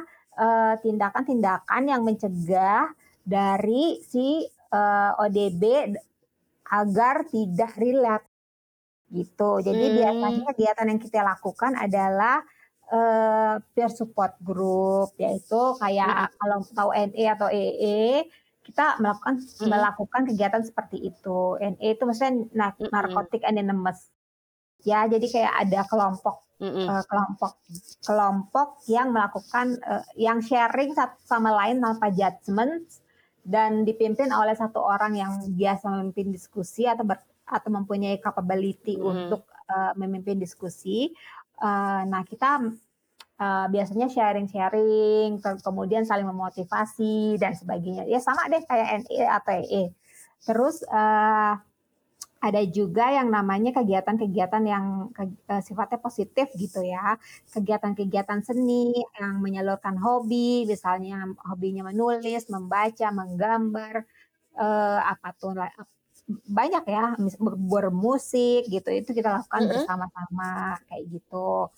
tindakan-tindakan 0.82 1.82
uh, 1.86 1.90
yang 1.92 2.02
mencegah 2.08 2.92
dari 3.22 4.02
si 4.02 4.48
uh, 4.74 5.12
eh, 5.14 5.22
ODB 5.28 5.64
agar 6.72 7.28
tidak 7.28 7.76
relapse 7.76 8.32
gitu. 9.12 9.60
Jadi 9.60 9.86
hmm. 9.92 9.96
biasanya 10.00 10.44
kegiatan 10.56 10.88
yang 10.88 11.02
kita 11.04 11.20
lakukan 11.20 11.76
adalah 11.76 12.40
uh, 12.88 13.60
peer 13.76 13.92
support 13.92 14.40
group 14.40 15.12
yaitu 15.20 15.60
kayak 15.84 16.32
hmm. 16.32 16.34
kalau 16.40 16.58
tahu 16.72 16.90
NE 16.96 17.24
atau 17.28 17.52
EE 17.52 18.24
kita 18.64 19.04
melakukan 19.04 19.36
hmm. 19.42 19.68
melakukan 19.68 20.22
kegiatan 20.32 20.64
seperti 20.64 21.12
itu. 21.12 21.60
NE 21.60 21.88
itu 21.92 22.04
maksudnya 22.08 22.34
hmm. 22.48 22.88
narkotik 22.88 23.44
anonymous. 23.44 24.08
Ya, 24.82 25.06
jadi 25.06 25.28
kayak 25.30 25.54
ada 25.68 25.86
kelompok 25.86 26.42
mm 26.62 26.86
uh, 26.86 27.04
kelompok 27.10 27.54
kelompok 28.06 28.70
yang 28.86 29.10
melakukan 29.10 29.82
uh, 29.82 30.06
yang 30.14 30.46
sharing 30.46 30.94
satu 30.94 31.18
sama 31.26 31.50
lain 31.58 31.82
tanpa 31.82 32.14
judgement 32.14 32.86
dan 33.42 33.82
dipimpin 33.82 34.30
oleh 34.30 34.54
satu 34.54 34.78
orang 34.78 35.18
yang 35.18 35.34
biasa 35.58 35.90
memimpin 35.90 36.30
diskusi 36.30 36.86
atau 36.86 37.02
ber, 37.02 37.18
atau 37.50 37.70
mempunyai 37.74 38.22
capability 38.22 39.02
mm 39.02 39.02
untuk 39.02 39.50
uh, 39.74 39.98
memimpin 39.98 40.38
diskusi. 40.38 41.10
Uh, 41.58 42.06
nah 42.06 42.22
kita 42.22 42.70
uh, 43.42 43.66
biasanya 43.70 44.08
sharing-sharing, 44.14 45.42
kemudian 45.66 46.06
saling 46.06 46.30
memotivasi 46.30 47.42
dan 47.42 47.58
sebagainya. 47.58 48.06
Ya 48.06 48.22
sama 48.22 48.46
deh 48.54 48.62
kayak 48.70 49.10
NE 49.10 49.18
atau 49.26 49.54
EE. 49.58 49.84
Terus 50.46 50.86
uh, 50.90 51.58
ada 52.42 52.62
juga 52.66 53.06
yang 53.14 53.30
namanya 53.30 53.70
kegiatan-kegiatan 53.70 54.64
yang 54.66 54.86
ke, 55.14 55.30
uh, 55.46 55.62
sifatnya 55.62 56.02
positif 56.02 56.50
gitu 56.58 56.82
ya. 56.82 57.16
Kegiatan-kegiatan 57.54 58.42
seni 58.42 58.90
yang 59.22 59.38
menyalurkan 59.46 60.02
hobi, 60.02 60.66
misalnya 60.66 61.30
hobinya 61.46 61.86
menulis, 61.94 62.50
membaca, 62.50 63.14
menggambar, 63.14 64.10
uh, 64.58 65.00
apa 65.06 65.38
tuh 65.38 65.54
banyak 66.50 66.84
ya, 66.90 67.14
bermusik 67.70 68.66
gitu. 68.66 68.90
Itu 68.90 69.14
kita 69.14 69.38
lakukan 69.38 69.62
mm 69.62 69.66
-hmm. 69.70 69.74
bersama-sama 69.78 70.82
kayak 70.90 71.04
gitu. 71.14 71.70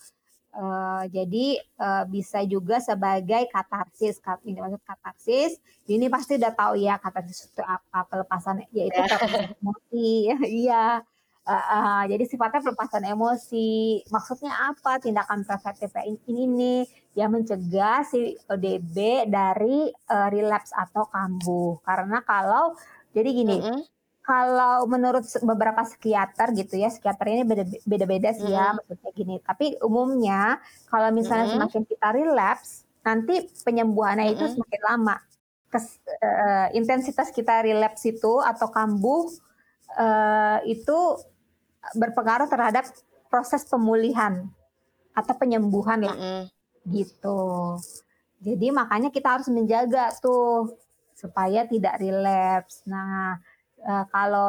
Uh, 1.03 1.07
jadi 1.11 1.59
uh, 1.83 2.03
bisa 2.07 2.39
juga 2.47 2.79
sebagai 2.79 3.51
katarsis. 3.51 4.23
Ini 4.47 4.59
maksud 4.59 4.81
katarsis. 4.87 5.59
Ini 5.83 6.07
pasti 6.07 6.39
udah 6.39 6.53
tahu 6.55 6.79
ya 6.79 6.95
katarsis 6.95 7.51
itu 7.51 7.63
apa 7.63 8.07
pelepasan 8.07 8.63
yaitu 8.71 8.95
pelepasan 8.95 9.51
emosi. 9.59 10.11
Iya. 10.63 11.03
Uh, 11.43 11.51
uh, 11.59 12.01
jadi 12.07 12.23
sifatnya 12.23 12.63
pelepasan 12.63 13.03
emosi. 13.03 13.99
Maksudnya 14.07 14.71
apa? 14.71 14.95
Tindakan 15.03 15.43
preventif 15.43 15.91
ini 16.31 16.47
nih 16.47 16.81
yang 17.19 17.35
mencegah 17.35 18.07
si 18.07 18.39
ODB 18.47 19.27
dari 19.27 19.91
uh, 19.91 20.27
relapse 20.31 20.71
atau 20.71 21.03
kambuh. 21.11 21.83
Karena 21.83 22.23
kalau 22.23 22.79
jadi 23.11 23.29
gini, 23.29 23.59
mm 23.59 23.63
-hmm. 23.67 23.79
Kalau 24.23 24.87
menurut 24.87 25.27
beberapa 25.43 25.83
psikiater 25.83 26.55
gitu 26.55 26.79
ya, 26.79 26.87
psikiater 26.87 27.27
ini 27.27 27.43
beda-beda 27.83 28.31
sih 28.31 28.47
ya 28.47 28.71
Mhm. 28.71 28.75
maksudnya 28.79 29.11
gini. 29.11 29.35
Tapi 29.43 29.75
umumnya 29.83 30.63
kalau 30.87 31.11
misalnya 31.11 31.51
Mhm. 31.51 31.53
semakin 31.59 31.83
kita 31.83 32.07
relapse, 32.15 32.87
nanti 33.03 33.51
penyembuhannya 33.67 34.31
itu 34.31 34.47
Mhm. 34.47 34.53
semakin 34.55 34.81
lama. 34.87 35.15
Kes, 35.67 35.99
eh, 36.07 36.67
intensitas 36.71 37.35
kita 37.35 37.67
relapse 37.67 38.07
itu 38.07 38.39
atau 38.39 38.71
kambuh 38.71 39.27
eh, 39.93 40.59
itu 40.71 40.99
berpengaruh 41.93 42.47
terhadap 42.49 42.87
proses 43.29 43.61
pemulihan 43.67 44.47
atau 45.13 45.35
penyembuhan 45.37 46.01
lah 46.01 46.15
Mhm. 46.17 46.43
gitu. 46.89 47.77
Jadi 48.41 48.71
makanya 48.73 49.11
kita 49.13 49.37
harus 49.37 49.51
menjaga 49.53 50.15
tuh 50.17 50.79
supaya 51.13 51.67
tidak 51.69 52.01
relapse. 52.01 52.81
Nah, 52.89 53.37
eh, 53.83 54.05
kalau 54.07 54.47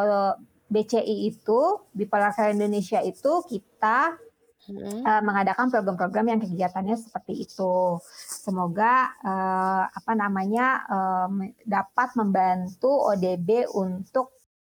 BCI 0.65 1.29
itu 1.29 1.61
Bipolar 1.91 2.33
Care 2.33 2.51
Indonesia 2.51 2.99
itu 3.01 3.45
kita 3.45 4.17
Mhm. 4.65 5.05
eh, 5.05 5.21
mengadakan 5.21 5.69
program-program 5.69 6.25
yang 6.27 6.41
kegiatannya 6.41 6.97
seperti 6.97 7.45
itu. 7.45 8.01
Semoga 8.17 9.13
eh, 9.21 9.85
apa 9.87 10.13
namanya 10.15 10.67
eh, 10.89 11.27
me- 11.29 11.55
dapat 11.63 12.17
membantu 12.17 12.89
ODB 13.13 13.69
untuk 13.69 14.33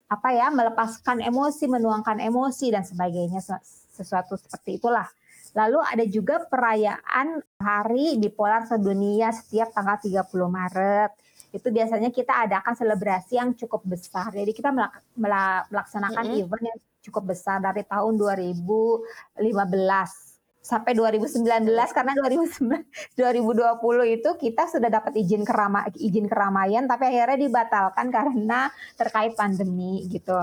apa 0.09 0.33
ya 0.33 0.49
melepaskan 0.49 1.21
emosi, 1.21 1.69
menuangkan 1.69 2.17
emosi 2.17 2.73
dan 2.73 2.81
sebagainya 2.83 3.45
Ses- 3.45 3.93
sesuatu 3.93 4.41
seperti 4.41 4.81
itulah. 4.81 5.05
Lalu 5.53 5.79
ada 5.85 6.05
juga 6.09 6.43
perayaan 6.43 7.39
Hari 7.61 8.17
Bipolar 8.19 8.65
Sedunia 8.65 9.31
setiap 9.31 9.71
tanggal 9.71 10.01
30 10.01 10.49
Maret. 10.49 11.13
Itu 11.55 11.71
biasanya 11.71 12.11
kita 12.11 12.51
adakan 12.51 12.75
selebrasi 12.75 13.39
yang 13.39 13.55
cukup 13.55 13.87
besar. 13.87 14.35
Jadi 14.35 14.51
kita 14.51 14.75
melak- 14.75 15.07
mela- 15.15 15.63
melaksanakan 15.71 16.27
Mhm. 16.27 16.39
event 16.43 16.65
yang 16.75 16.79
cukup 17.07 17.31
besar 17.31 17.63
dari 17.63 17.87
tahun 17.87 18.19
2015 18.19 20.35
sampai 20.65 20.97
2019 20.97 21.93
karena 21.93 22.17
2019 22.17 22.89
2020 23.21 24.09
itu 24.09 24.31
kita 24.41 24.65
sudah 24.65 24.89
dapat 24.89 25.13
izin 25.13 25.45
kerama 25.45 25.85
izin 25.93 26.25
keramaian 26.25 26.89
tapi 26.89 27.13
akhirnya 27.13 27.37
dibatalkan 27.37 28.09
karena 28.09 28.73
terkait 28.97 29.37
pandemi 29.37 30.09
gitu. 30.09 30.41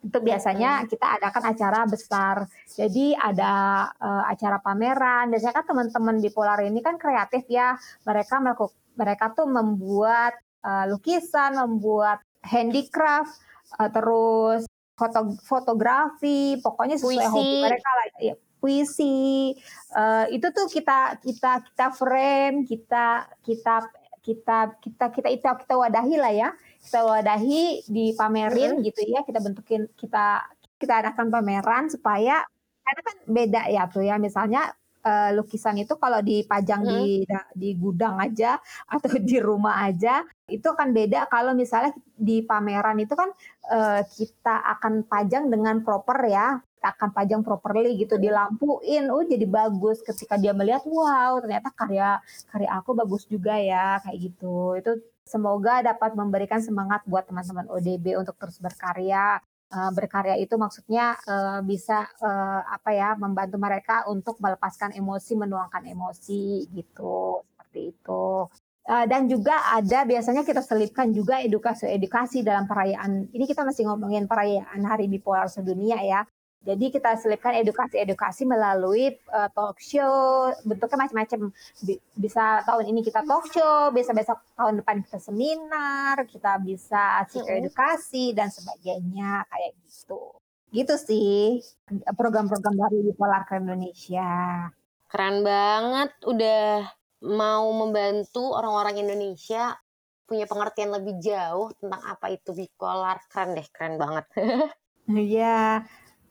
Itu 0.00 0.16
biasanya 0.20 0.84
kita 0.84 1.20
adakan 1.20 1.56
acara 1.56 1.80
besar. 1.88 2.36
Jadi 2.68 3.16
ada 3.16 3.52
eh, 3.96 4.24
acara 4.32 4.60
pameran. 4.60 5.32
Biasanya 5.32 5.56
kan 5.60 5.66
teman-teman 5.68 6.20
bipolar 6.20 6.60
ini 6.60 6.80
kan 6.84 7.00
kreatif 7.00 7.48
ya. 7.48 7.80
Mereka 8.04 8.44
melakukan 8.44 8.76
mereka 9.00 9.32
tuh 9.32 9.48
membuat 9.48 10.36
eh, 10.60 10.84
lukisan, 10.92 11.56
membuat 11.56 12.20
handicraft, 12.44 13.40
eh, 13.80 13.88
terus 13.88 14.68
foto 14.92 15.32
fotografi, 15.40 16.60
pokoknya 16.60 17.00
sesuai 17.00 17.24
Puisi. 17.24 17.32
hobi 17.32 17.56
mereka 17.64 17.90
lah. 17.96 18.06
Ya, 18.20 18.34
puisi. 18.60 19.56
Eh, 19.96 20.24
itu 20.36 20.46
tuh 20.52 20.68
kita 20.68 21.16
kita 21.24 21.64
kita 21.64 21.86
frame, 21.96 22.68
kita 22.68 23.24
kita 23.40 23.88
kita 24.20 24.58
kita 24.76 25.04
kita 25.08 25.28
kita 25.32 25.50
kita 25.64 25.74
wadahi 25.80 26.16
lah 26.20 26.28
ya 26.28 26.48
kita 26.84 27.00
wadahi 27.04 27.84
dipamerin 27.88 28.84
gitu 28.84 29.00
ya 29.08 29.24
kita 29.24 29.40
bentukin 29.40 29.88
kita 29.96 30.44
kita 30.76 30.94
adakan 31.04 31.32
pameran 31.32 31.88
supaya 31.88 32.44
karena 32.84 33.00
kan 33.04 33.16
beda 33.28 33.62
ya 33.68 33.82
tuh 33.88 34.04
ya 34.04 34.16
misalnya 34.16 34.72
eh, 35.04 35.30
lukisan 35.36 35.76
itu 35.80 35.94
kalau 35.96 36.20
dipajang 36.20 36.82
di 36.84 37.24
di 37.56 37.70
gudang 37.76 38.20
aja 38.20 38.60
atau 38.94 39.10
di 39.20 39.38
rumah 39.40 39.84
aja 39.84 40.24
itu 40.50 40.66
kan 40.74 40.90
beda. 40.90 41.30
Kalau 41.30 41.52
misalnya 41.56 41.94
di 42.14 42.42
pameran 42.44 42.98
itu 43.00 43.14
kan 43.16 43.30
eh, 43.70 44.00
kita 44.06 44.54
akan 44.78 45.06
pajang 45.06 45.48
dengan 45.48 45.80
proper 45.86 46.18
ya. 46.28 46.58
Kita 46.80 46.96
akan 46.96 47.10
pajang 47.12 47.42
properly 47.44 47.92
gitu 48.00 48.16
dilampuin. 48.16 49.12
Oh 49.12 49.24
jadi 49.24 49.44
bagus. 49.44 50.00
Ketika 50.00 50.40
dia 50.40 50.56
melihat 50.56 50.84
wow 50.88 51.40
ternyata 51.44 51.68
karya 51.76 52.20
karya 52.48 52.68
aku 52.76 52.96
bagus 52.96 53.28
juga 53.28 53.56
ya 53.60 54.00
kayak 54.04 54.18
gitu. 54.20 54.80
Itu 54.80 54.92
semoga 55.24 55.84
dapat 55.84 56.18
memberikan 56.18 56.58
semangat 56.58 57.06
buat 57.06 57.28
teman-teman 57.28 57.70
ODB 57.70 58.18
untuk 58.18 58.34
terus 58.40 58.58
berkarya 58.58 59.38
Eh, 59.70 59.90
berkarya 59.94 60.34
itu 60.34 60.58
maksudnya 60.58 61.14
eh, 61.30 61.62
bisa 61.62 62.02
eh, 62.18 62.62
apa 62.74 62.90
ya 62.90 63.14
membantu 63.14 63.54
mereka 63.54 64.02
untuk 64.10 64.42
melepaskan 64.42 64.90
emosi 64.98 65.38
menuangkan 65.38 65.86
emosi 65.86 66.66
gitu. 66.74 67.46
Seperti 67.54 67.94
itu. 67.94 68.50
Dan 68.90 69.30
juga 69.30 69.54
ada 69.70 70.02
biasanya 70.02 70.42
kita 70.42 70.66
selipkan 70.66 71.14
juga 71.14 71.38
edukasi-edukasi 71.46 72.42
dalam 72.42 72.66
perayaan 72.66 73.30
ini 73.30 73.46
kita 73.46 73.62
masih 73.62 73.86
ngomongin 73.86 74.26
perayaan 74.26 74.82
Hari 74.82 75.06
Bipolar 75.06 75.46
Sedunia 75.46 76.02
ya 76.02 76.26
jadi 76.60 76.92
kita 76.92 77.16
selipkan 77.16 77.56
edukasi-edukasi 77.56 78.44
melalui 78.44 79.16
uh, 79.32 79.48
talk 79.56 79.80
show, 79.80 80.52
bentuknya 80.68 81.08
macam-macam. 81.08 81.48
Bi- 81.80 82.02
Bisa 82.12 82.60
tahun 82.68 82.84
ini 82.92 83.00
kita 83.00 83.24
talk 83.24 83.48
show, 83.48 83.88
bisa 83.96 84.12
besok 84.12 84.44
tahun 84.60 84.84
depan 84.84 85.00
kita 85.08 85.24
seminar, 85.24 86.28
kita 86.28 86.60
bisa 86.60 87.24
Mm-mm. 87.32 87.64
edukasi 87.64 88.36
dan 88.36 88.52
sebagainya 88.52 89.48
kayak 89.48 89.72
gitu. 89.88 90.36
Gitu 90.68 90.94
sih 91.00 91.64
program-program 92.12 92.76
dari 92.76 93.08
Bipolar 93.08 93.48
Care 93.48 93.64
Indonesia. 93.64 94.68
Keren 95.08 95.40
banget 95.40 96.12
udah 96.28 96.86
mau 97.24 97.72
membantu 97.72 98.52
orang-orang 98.52 99.00
Indonesia 99.00 99.80
punya 100.28 100.44
pengertian 100.46 100.92
lebih 100.92 101.18
jauh 101.24 101.72
tentang 101.80 102.04
apa 102.04 102.30
itu 102.30 102.52
bipolar. 102.52 103.18
Keren 103.32 103.56
deh, 103.56 103.64
keren 103.72 103.96
banget. 103.96 104.28
Iya, 105.10 105.82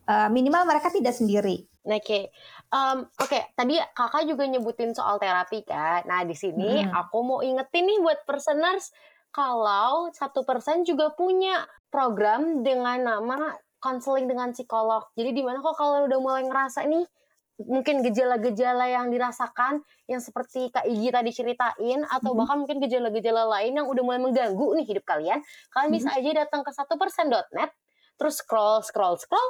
uh, 0.10 0.28
minimal 0.34 0.66
mereka 0.66 0.90
tidak 0.90 1.14
sendiri. 1.14 1.70
Nah, 1.86 2.02
Oke, 2.02 2.34
Em, 2.70 3.00
oke. 3.02 3.40
Tadi 3.58 3.82
kakak 3.98 4.30
juga 4.30 4.46
nyebutin 4.46 4.94
soal 4.94 5.18
terapi 5.18 5.66
kan. 5.66 6.06
Nah 6.06 6.22
di 6.22 6.38
sini 6.38 6.86
Mm-mm. 6.86 6.94
aku 6.94 7.18
mau 7.26 7.40
ingetin 7.42 7.90
nih 7.90 7.98
buat 7.98 8.22
personers 8.30 8.94
kalau 9.34 10.10
satu 10.14 10.46
persen 10.46 10.86
juga 10.86 11.10
punya 11.18 11.66
program 11.90 12.62
dengan 12.62 13.02
nama 13.02 13.58
konseling 13.82 14.30
dengan 14.30 14.54
psikolog. 14.54 15.10
Jadi 15.18 15.34
di 15.34 15.42
mana 15.42 15.66
kok 15.66 15.74
kalau 15.82 16.06
udah 16.06 16.20
mulai 16.22 16.46
ngerasa 16.46 16.86
nih 16.86 17.10
mungkin 17.66 18.06
gejala-gejala 18.06 18.86
yang 18.88 19.12
dirasakan 19.12 19.82
yang 20.08 20.22
seperti 20.24 20.72
Kak 20.72 20.86
Igi 20.88 21.10
tadi 21.12 21.32
ceritain 21.34 22.06
atau 22.08 22.32
Mhm. 22.32 22.38
bahkan 22.38 22.58
mungkin 22.64 22.78
gejala-gejala 22.80 23.50
lain 23.50 23.76
yang 23.82 23.88
udah 23.90 24.04
mulai 24.06 24.22
mengganggu 24.22 24.78
nih 24.80 24.86
hidup 24.88 25.04
kalian, 25.04 25.42
kalian 25.74 25.92
bisa 25.92 26.14
aja 26.16 26.46
datang 26.46 26.62
ke 26.64 26.72
satu 26.72 26.96
persen.net 27.02 27.74
terus 28.16 28.40
scroll 28.40 28.80
scroll 28.84 29.16
scroll 29.20 29.50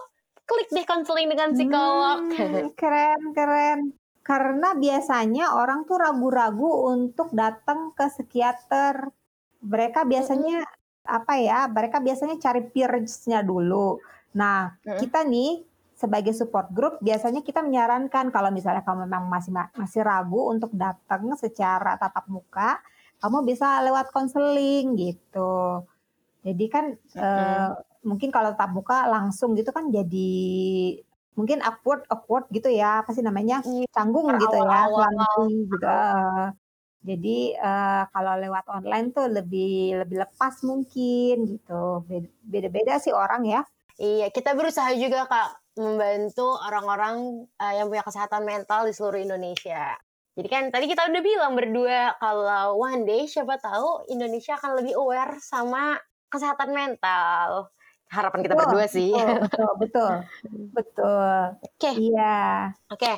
klik 0.50 0.70
deh 0.74 0.86
konseling 0.90 1.30
dengan 1.30 1.54
psikolog. 1.54 2.26
Hmm, 2.26 2.74
keren, 2.80 3.22
keren. 3.38 3.80
Karena 4.26 4.74
biasanya 4.74 5.54
orang 5.54 5.86
tuh 5.86 6.02
ragu-ragu 6.02 6.90
untuk 6.90 7.30
datang 7.34 7.94
ke 7.94 8.10
psikiater. 8.10 9.14
Mereka 9.62 10.10
biasanya 10.10 10.66
apa 11.06 11.38
ya? 11.38 11.70
Mereka 11.70 12.02
biasanya 12.02 12.42
cari 12.42 12.66
peers-nya 12.66 13.46
dulu. 13.46 14.02
Nah, 14.38 14.74
Mm. 14.86 14.98
kita 15.02 15.26
nih 15.26 15.66
sebagai 16.00 16.32
support 16.32 16.72
group 16.72 16.96
biasanya 17.04 17.44
kita 17.44 17.60
menyarankan 17.60 18.32
kalau 18.32 18.48
misalnya 18.56 18.88
kamu 18.88 19.04
memang 19.04 19.28
masih 19.28 19.52
masih 19.76 20.00
ragu 20.00 20.48
untuk 20.48 20.72
datang 20.72 21.28
secara 21.36 22.00
tatap 22.00 22.24
muka, 22.32 22.80
kamu 23.20 23.44
bisa 23.44 23.84
lewat 23.84 24.08
konseling 24.16 24.96
gitu. 24.96 25.84
Jadi 26.40 26.66
kan 26.72 26.86
eh, 26.96 27.70
mungkin 28.08 28.30
kalau 28.32 28.56
tatap 28.56 28.72
muka 28.72 29.08
langsung 29.12 29.60
gitu 29.60 29.76
kan 29.76 29.92
jadi 29.92 30.32
mungkin 31.36 31.60
awkward 31.64 32.04
awkward 32.08 32.48
gitu 32.52 32.72
ya. 32.72 33.04
Apa 33.04 33.12
sih 33.16 33.24
namanya? 33.24 33.60
Iya, 33.64 33.88
canggung 33.92 34.28
gitu 34.40 34.56
ya 34.56 34.88
berawal-awal. 34.88 35.48
gitu. 35.68 35.86
Eh, 35.88 36.48
jadi 37.00 37.38
eh, 37.56 38.04
kalau 38.12 38.34
lewat 38.40 38.66
online 38.68 39.08
tuh 39.16 39.28
lebih 39.32 40.04
lebih 40.04 40.18
lepas 40.24 40.64
mungkin 40.68 41.36
gitu. 41.60 42.04
Beda- 42.08 42.34
beda-beda 42.44 42.96
sih 43.00 43.12
orang 43.16 43.44
ya. 43.48 43.62
Iya, 44.00 44.32
kita 44.32 44.56
berusaha 44.56 44.96
juga 44.96 45.28
Kak 45.28 45.76
membantu 45.80 46.56
orang-orang 46.60 47.48
eh, 47.60 47.74
yang 47.84 47.88
punya 47.92 48.04
kesehatan 48.04 48.44
mental 48.48 48.88
di 48.88 48.96
seluruh 48.96 49.20
Indonesia. 49.20 49.96
Jadi 50.40 50.48
kan 50.48 50.64
tadi 50.72 50.88
kita 50.88 51.04
udah 51.12 51.20
bilang 51.24 51.52
berdua 51.60 52.16
kalau 52.16 52.80
one 52.80 53.04
day 53.04 53.28
siapa 53.28 53.60
tahu 53.60 54.08
Indonesia 54.08 54.56
akan 54.56 54.80
lebih 54.80 54.96
aware 54.96 55.36
sama 55.44 56.00
kesehatan 56.30 56.70
mental. 56.72 57.74
Harapan 58.10 58.42
kita 58.42 58.56
Betul, 58.58 58.66
berdua 58.66 58.86
sih. 58.90 59.14
betul 59.44 59.70
betul 59.78 60.14
betul 60.74 61.58
Oke. 61.62 61.92
iya 61.94 62.74
Oke. 62.90 63.14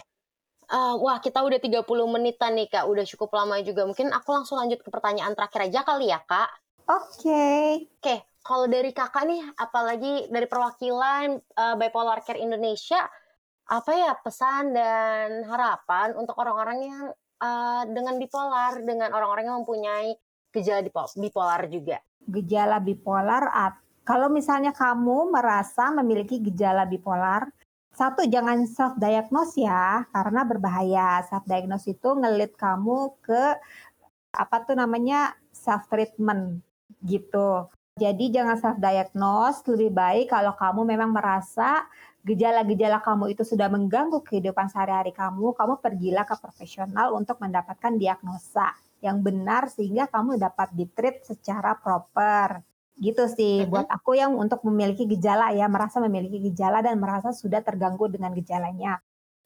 Eh, 0.71 0.95
wah, 1.04 1.19
kita 1.19 1.43
udah 1.43 1.60
30 1.60 2.08
menitan 2.08 2.56
nih 2.56 2.71
Kak, 2.71 2.88
udah 2.88 3.04
cukup 3.04 3.36
lama 3.36 3.60
juga. 3.60 3.84
Mungkin 3.84 4.08
aku 4.15 4.32
langsung 4.32 4.56
lanjut 4.56 4.80
ke 4.80 4.88
pertanyaan 4.88 5.36
terakhir 5.36 5.67
aja 5.67 5.84
kali 5.84 6.08
ya 6.08 6.19
Kak. 6.24 6.50
oke 6.88 7.43
Oke, 8.00 8.15
kalau 8.41 8.65
dari 8.71 8.91
kakak 8.95 9.24
nih, 9.28 9.41
apalagi 9.60 10.32
dari 10.32 10.47
perwakilan 10.47 11.28
eh, 11.39 11.76
Bipolar 11.76 12.24
Care 12.24 12.39
Indonesia, 12.39 13.04
apa 13.67 13.91
ya 13.95 14.12
pesan 14.24 14.71
dan 14.71 15.43
harapan 15.43 16.15
untuk 16.15 16.39
orang-orang 16.39 16.78
yang 16.88 17.06
eh, 17.43 17.84
dengan 17.91 18.15
bipolar, 18.15 18.80
dengan 18.80 19.12
orang-orang 19.12 19.43
yang 19.52 19.58
mempunyai 19.63 20.10
gejala 20.52 20.84
bipolar 21.18 21.66
juga? 21.72 22.00
gejala 22.30 22.78
bipolar 22.78 23.50
Kalau 24.02 24.34
misalnya 24.34 24.74
kamu 24.74 25.30
merasa 25.30 25.94
memiliki 25.94 26.42
gejala 26.42 26.90
bipolar, 26.90 27.46
satu 27.94 28.26
jangan 28.26 28.66
self 28.66 28.98
diagnose 28.98 29.62
ya, 29.62 30.10
karena 30.10 30.42
berbahaya. 30.42 31.22
Self 31.30 31.46
diagnose 31.46 31.94
itu 31.94 32.10
ngelit 32.18 32.58
kamu 32.58 33.14
ke 33.22 33.62
apa 34.34 34.58
tuh 34.66 34.74
namanya 34.74 35.38
self 35.54 35.86
treatment 35.86 36.66
gitu. 37.06 37.70
Jadi 37.94 38.34
jangan 38.34 38.58
self 38.58 38.78
diagnose, 38.82 39.62
lebih 39.70 39.94
baik 39.94 40.34
kalau 40.34 40.58
kamu 40.58 40.82
memang 40.98 41.14
merasa 41.14 41.86
gejala-gejala 42.26 43.06
kamu 43.06 43.38
itu 43.38 43.46
sudah 43.46 43.70
mengganggu 43.70 44.18
kehidupan 44.26 44.66
sehari-hari 44.66 45.14
kamu, 45.14 45.54
kamu 45.54 45.78
pergilah 45.78 46.26
ke 46.26 46.36
profesional 46.42 47.14
untuk 47.14 47.38
mendapatkan 47.38 47.94
diagnosa 48.02 48.74
yang 49.02 49.26
benar 49.26 49.68
sehingga 49.68 50.08
kamu 50.08 50.38
dapat 50.38 50.70
ditreat 50.78 51.26
secara 51.26 51.76
proper. 51.76 52.62
Gitu 53.02 53.26
sih 53.34 53.66
buat 53.66 53.90
aku 53.90 54.14
yang 54.14 54.38
untuk 54.38 54.62
memiliki 54.62 55.10
gejala 55.10 55.50
ya, 55.58 55.66
merasa 55.66 55.98
memiliki 55.98 56.38
gejala 56.54 56.86
dan 56.86 57.02
merasa 57.02 57.34
sudah 57.34 57.66
terganggu 57.66 58.06
dengan 58.08 58.30
gejalanya. 58.38 59.02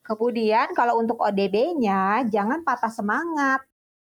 Kemudian 0.06 0.76
kalau 0.78 1.02
untuk 1.02 1.18
ODB-nya 1.18 2.28
jangan 2.30 2.62
patah 2.62 2.91
semangat. 2.91 3.63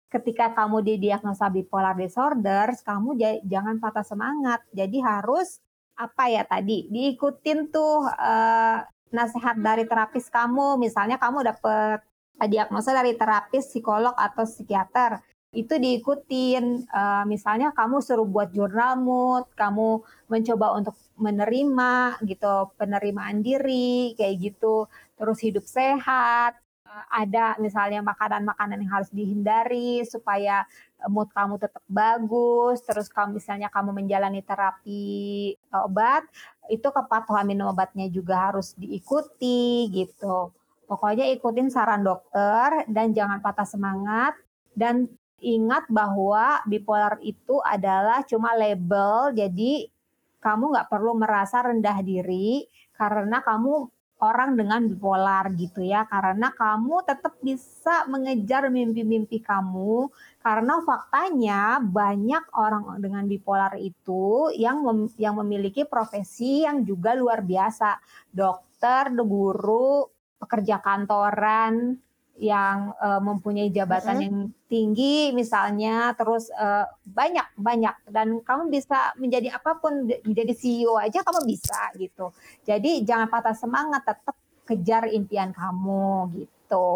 Ketika 0.08 0.56
kamu 0.56 0.80
didiagnosa 0.88 1.52
bipolar 1.52 1.92
disorder, 1.92 2.72
kamu 2.80 3.16
jangan 3.44 3.76
patah 3.76 4.04
semangat. 4.04 4.64
Jadi 4.72 5.04
harus 5.04 5.60
apa 5.98 6.30
ya 6.30 6.46
tadi 6.46 6.86
diikutin 6.88 7.74
tuh 7.74 8.06
uh, 8.06 8.78
nasihat 9.10 9.58
dari 9.58 9.82
terapis 9.82 10.30
kamu 10.30 10.78
misalnya 10.78 11.18
kamu 11.18 11.42
dapet 11.42 12.06
diagnosa 12.46 12.94
dari 12.94 13.18
terapis 13.18 13.66
psikolog 13.66 14.14
atau 14.14 14.46
psikiater 14.46 15.18
itu 15.52 15.74
diikutin. 15.80 16.88
Uh, 16.92 17.24
misalnya 17.24 17.72
kamu 17.72 18.04
suruh 18.04 18.28
buat 18.28 18.52
jurnal 18.52 19.00
mood 19.00 19.48
kamu 19.56 20.04
mencoba 20.28 20.76
untuk 20.76 20.96
menerima 21.16 22.20
gitu 22.28 22.72
penerimaan 22.76 23.40
diri 23.40 24.12
kayak 24.18 24.36
gitu. 24.38 24.86
Terus 25.16 25.38
hidup 25.40 25.64
sehat. 25.64 26.60
Uh, 26.84 27.04
ada 27.12 27.56
misalnya 27.60 28.04
makanan-makanan 28.04 28.80
yang 28.84 28.92
harus 28.92 29.10
dihindari 29.12 30.04
supaya 30.04 30.68
mood 31.06 31.30
kamu 31.30 31.62
tetap 31.62 31.84
bagus, 31.86 32.82
terus 32.82 33.06
kamu 33.06 33.38
misalnya 33.38 33.70
kamu 33.70 33.94
menjalani 33.94 34.42
terapi 34.42 35.54
obat, 35.70 36.26
itu 36.66 36.88
kepatuhan 36.90 37.46
minum 37.46 37.70
obatnya 37.70 38.10
juga 38.10 38.50
harus 38.50 38.74
diikuti 38.74 39.86
gitu. 39.94 40.50
Pokoknya 40.88 41.28
ikutin 41.36 41.68
saran 41.70 42.02
dokter 42.02 42.88
dan 42.88 43.12
jangan 43.12 43.38
patah 43.44 43.68
semangat. 43.68 44.34
Dan 44.72 45.10
ingat 45.42 45.86
bahwa 45.90 46.62
bipolar 46.66 47.18
itu 47.22 47.62
adalah 47.62 48.22
cuma 48.26 48.54
label, 48.54 49.34
jadi 49.34 49.86
kamu 50.38 50.64
nggak 50.74 50.90
perlu 50.90 51.18
merasa 51.18 51.66
rendah 51.66 51.98
diri 52.02 52.66
karena 52.94 53.42
kamu 53.42 53.90
orang 54.18 54.58
dengan 54.58 54.86
bipolar 54.86 55.54
gitu 55.54 55.82
ya. 55.82 56.04
Karena 56.10 56.50
kamu 56.50 57.06
tetap 57.06 57.38
bisa 57.42 58.06
mengejar 58.10 58.66
mimpi-mimpi 58.70 59.38
kamu. 59.42 60.10
Karena 60.42 60.82
faktanya 60.82 61.78
banyak 61.82 62.44
orang 62.54 62.98
dengan 62.98 63.24
bipolar 63.30 63.78
itu 63.78 64.50
yang 64.54 64.82
mem 64.82 65.06
yang 65.18 65.38
memiliki 65.38 65.86
profesi 65.86 66.66
yang 66.66 66.82
juga 66.82 67.14
luar 67.14 67.42
biasa. 67.42 67.98
Dokter 68.30 69.14
guru 69.14 70.06
pekerja 70.38 70.78
kantoran 70.78 71.98
yang 72.38 72.94
uh, 73.02 73.18
mempunyai 73.18 73.68
jabatan 73.74 74.14
mm 74.14 74.20
-hmm. 74.22 74.26
yang 74.26 74.36
tinggi 74.70 75.34
misalnya 75.34 76.14
terus 76.14 76.48
uh, 76.54 76.86
banyak 77.02 77.44
banyak. 77.58 77.94
Dan 78.06 78.40
kamu 78.46 78.70
bisa 78.70 79.12
menjadi 79.18 79.58
apa 79.58 79.82
pun 79.82 80.06
menjadi 80.06 80.54
CEO 80.54 80.94
aja 80.94 81.26
kamu 81.26 81.44
bisa 81.50 81.90
gitu. 81.98 82.30
Jadi 82.62 83.02
jangan 83.02 83.26
patah 83.26 83.58
semangat 83.58 84.06
tetap 84.06 84.38
kejar 84.62 85.10
impian 85.10 85.50
kamu 85.50 86.30
gitu. 86.38 86.88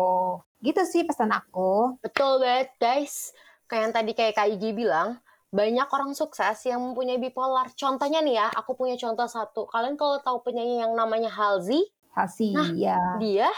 Gitu 0.62 0.82
sih 0.86 1.02
pesan 1.02 1.34
aku. 1.34 1.98
Betul 1.98 2.38
banget 2.38 2.70
guys. 2.78 3.34
Kayak 3.66 3.82
yang 3.82 3.92
tadi 3.92 4.10
kayak 4.14 4.34
Kak 4.38 4.48
Igi 4.52 4.70
bilang 4.70 5.18
banyak 5.52 5.88
orang 5.90 6.14
sukses 6.14 6.56
yang 6.64 6.80
mempunyai 6.80 7.18
bipolar. 7.18 7.68
Contohnya 7.74 8.22
nih 8.22 8.40
ya 8.40 8.46
aku 8.54 8.78
punya 8.78 8.94
contoh 8.94 9.26
satu. 9.26 9.66
Kalian 9.66 9.98
kalau 9.98 10.22
tahu 10.22 10.40
penyanyi 10.46 10.80
yang 10.80 10.94
namanya 10.94 11.28
Halsey? 11.28 11.82
Halsey 12.12 12.52
nah, 12.52 12.68
ya 12.76 13.00
dia 13.16 13.48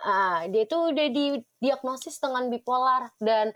Ah, 0.00 0.48
dia 0.48 0.64
tuh 0.64 0.96
udah 0.96 1.08
didiagnosis 1.12 2.16
dengan 2.16 2.48
bipolar 2.48 3.12
dan 3.20 3.52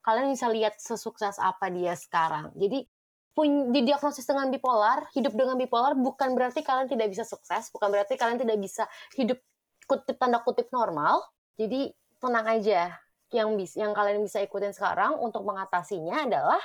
kalian 0.00 0.32
bisa 0.32 0.48
lihat 0.48 0.80
sesukses 0.80 1.36
apa 1.36 1.68
dia 1.68 1.92
sekarang. 1.92 2.48
Jadi 2.56 2.88
pun 3.32 3.72
didiagnosis 3.72 4.24
dengan 4.28 4.48
bipolar, 4.52 5.08
hidup 5.16 5.32
dengan 5.32 5.56
bipolar 5.56 5.96
bukan 5.96 6.36
berarti 6.36 6.60
kalian 6.64 6.88
tidak 6.88 7.12
bisa 7.12 7.24
sukses, 7.24 7.72
bukan 7.72 7.88
berarti 7.92 8.16
kalian 8.16 8.40
tidak 8.40 8.60
bisa 8.60 8.84
hidup 9.16 9.40
kutip 9.88 10.16
tanda 10.16 10.40
kutip 10.40 10.68
normal. 10.72 11.20
Jadi 11.56 11.92
tenang 12.20 12.46
aja. 12.48 12.96
Yang 13.32 13.48
bisa 13.56 13.74
yang 13.80 13.92
kalian 13.96 14.20
bisa 14.20 14.44
ikutin 14.44 14.76
sekarang 14.76 15.16
untuk 15.16 15.44
mengatasinya 15.48 16.28
adalah 16.28 16.60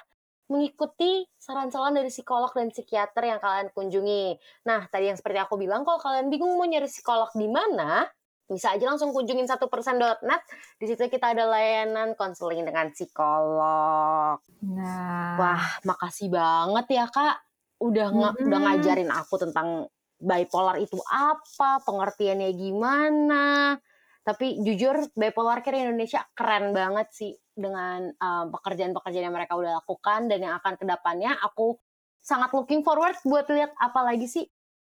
mengikuti 0.47 1.27
saran-saran 1.35 1.95
dari 1.95 2.07
psikolog 2.07 2.51
dan 2.55 2.71
psikiater 2.71 3.23
yang 3.23 3.39
kalian 3.39 3.67
kunjungi. 3.75 4.35
Nah, 4.63 4.87
tadi 4.87 5.11
yang 5.11 5.19
seperti 5.19 5.43
aku 5.43 5.59
bilang, 5.59 5.83
kalau 5.83 5.99
kalian 5.99 6.31
bingung 6.31 6.55
mau 6.55 6.63
nyari 6.63 6.87
psikolog 6.87 7.27
di 7.35 7.47
mana, 7.51 8.07
bisa 8.47 8.71
aja 8.71 8.87
langsung 8.87 9.11
kunjungin 9.11 9.45
satu 9.45 9.67
persen.net. 9.67 10.41
Di 10.79 10.85
situ 10.87 11.03
kita 11.11 11.35
ada 11.35 11.43
layanan 11.47 12.15
konseling 12.15 12.63
dengan 12.63 12.89
psikolog. 12.95 14.39
Nah, 14.63 15.35
wah, 15.35 15.65
makasih 15.83 16.31
banget 16.31 16.85
ya 16.95 17.05
kak, 17.11 17.35
udah 17.83 18.07
mm 18.09 18.17
-hmm. 18.17 18.45
udah 18.47 18.59
ngajarin 18.63 19.11
aku 19.11 19.35
tentang 19.37 19.91
bipolar 20.17 20.79
itu 20.81 20.97
apa, 21.11 21.83
pengertiannya 21.83 22.49
gimana. 22.55 23.77
Tapi 24.23 24.59
jujur 24.59 25.11
bipolar 25.15 25.63
care 25.63 25.87
Indonesia 25.87 26.19
keren 26.35 26.75
banget 26.75 27.07
sih 27.15 27.31
dengan 27.57 28.11
pekerjaan-pekerjaan 28.51 29.23
uh, 29.23 29.27
yang 29.31 29.35
mereka 29.35 29.55
udah 29.55 29.81
lakukan 29.81 30.29
dan 30.29 30.39
yang 30.45 30.53
akan 30.59 30.77
ke 30.77 30.85
depannya 30.85 31.33
aku 31.41 31.79
sangat 32.21 32.51
looking 32.51 32.83
forward 32.83 33.15
buat 33.23 33.47
lihat 33.49 33.71
apa 33.79 33.99
lagi 34.03 34.27
sih 34.27 34.45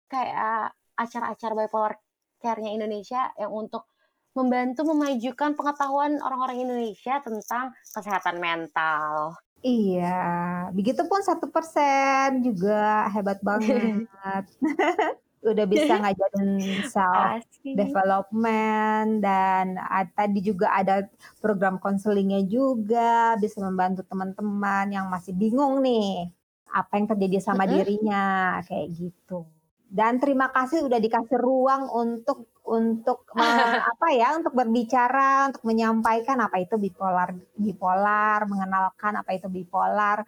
kayak 0.08 0.72
acara-acara 0.96 1.52
bipolar 1.52 1.94
care-nya 2.40 2.72
Indonesia 2.72 3.32
yang 3.40 3.52
untuk 3.52 3.88
membantu 4.36 4.84
memajukan 4.84 5.56
pengetahuan 5.56 6.20
orang-orang 6.20 6.68
Indonesia 6.68 7.24
tentang 7.24 7.72
kesehatan 7.88 8.36
mental. 8.36 9.32
Iya, 9.64 10.68
begitupun 10.76 11.24
satu 11.24 11.48
persen 11.48 12.44
juga 12.44 13.08
hebat 13.08 13.40
banget. 13.40 14.44
Udah 15.46 15.64
bisa 15.64 15.96
ngajarin 16.04 16.60
self 16.84 17.48
development 17.64 19.24
dan 19.24 19.80
tadi 20.12 20.44
juga 20.44 20.76
ada 20.76 21.08
program 21.40 21.80
konselingnya 21.80 22.44
juga 22.44 23.40
bisa 23.40 23.64
membantu 23.64 24.04
teman-teman 24.04 24.92
yang 24.92 25.06
masih 25.08 25.32
bingung 25.32 25.80
nih 25.80 26.28
apa 26.66 26.98
yang 26.98 27.06
terjadi 27.08 27.38
sama 27.40 27.64
dirinya 27.64 28.58
kayak 28.66 28.90
gitu 28.92 29.46
dan 29.86 30.18
terima 30.18 30.50
kasih 30.50 30.82
udah 30.82 30.98
dikasih 30.98 31.38
ruang 31.38 31.86
untuk 31.90 32.50
untuk 32.66 33.22
apa 33.94 34.08
ya 34.10 34.34
untuk 34.34 34.52
berbicara 34.52 35.54
untuk 35.54 35.62
menyampaikan 35.62 36.42
apa 36.42 36.58
itu 36.58 36.74
bipolar 36.74 37.30
bipolar 37.54 38.44
mengenalkan 38.50 39.22
apa 39.22 39.30
itu 39.38 39.46
bipolar. 39.46 40.26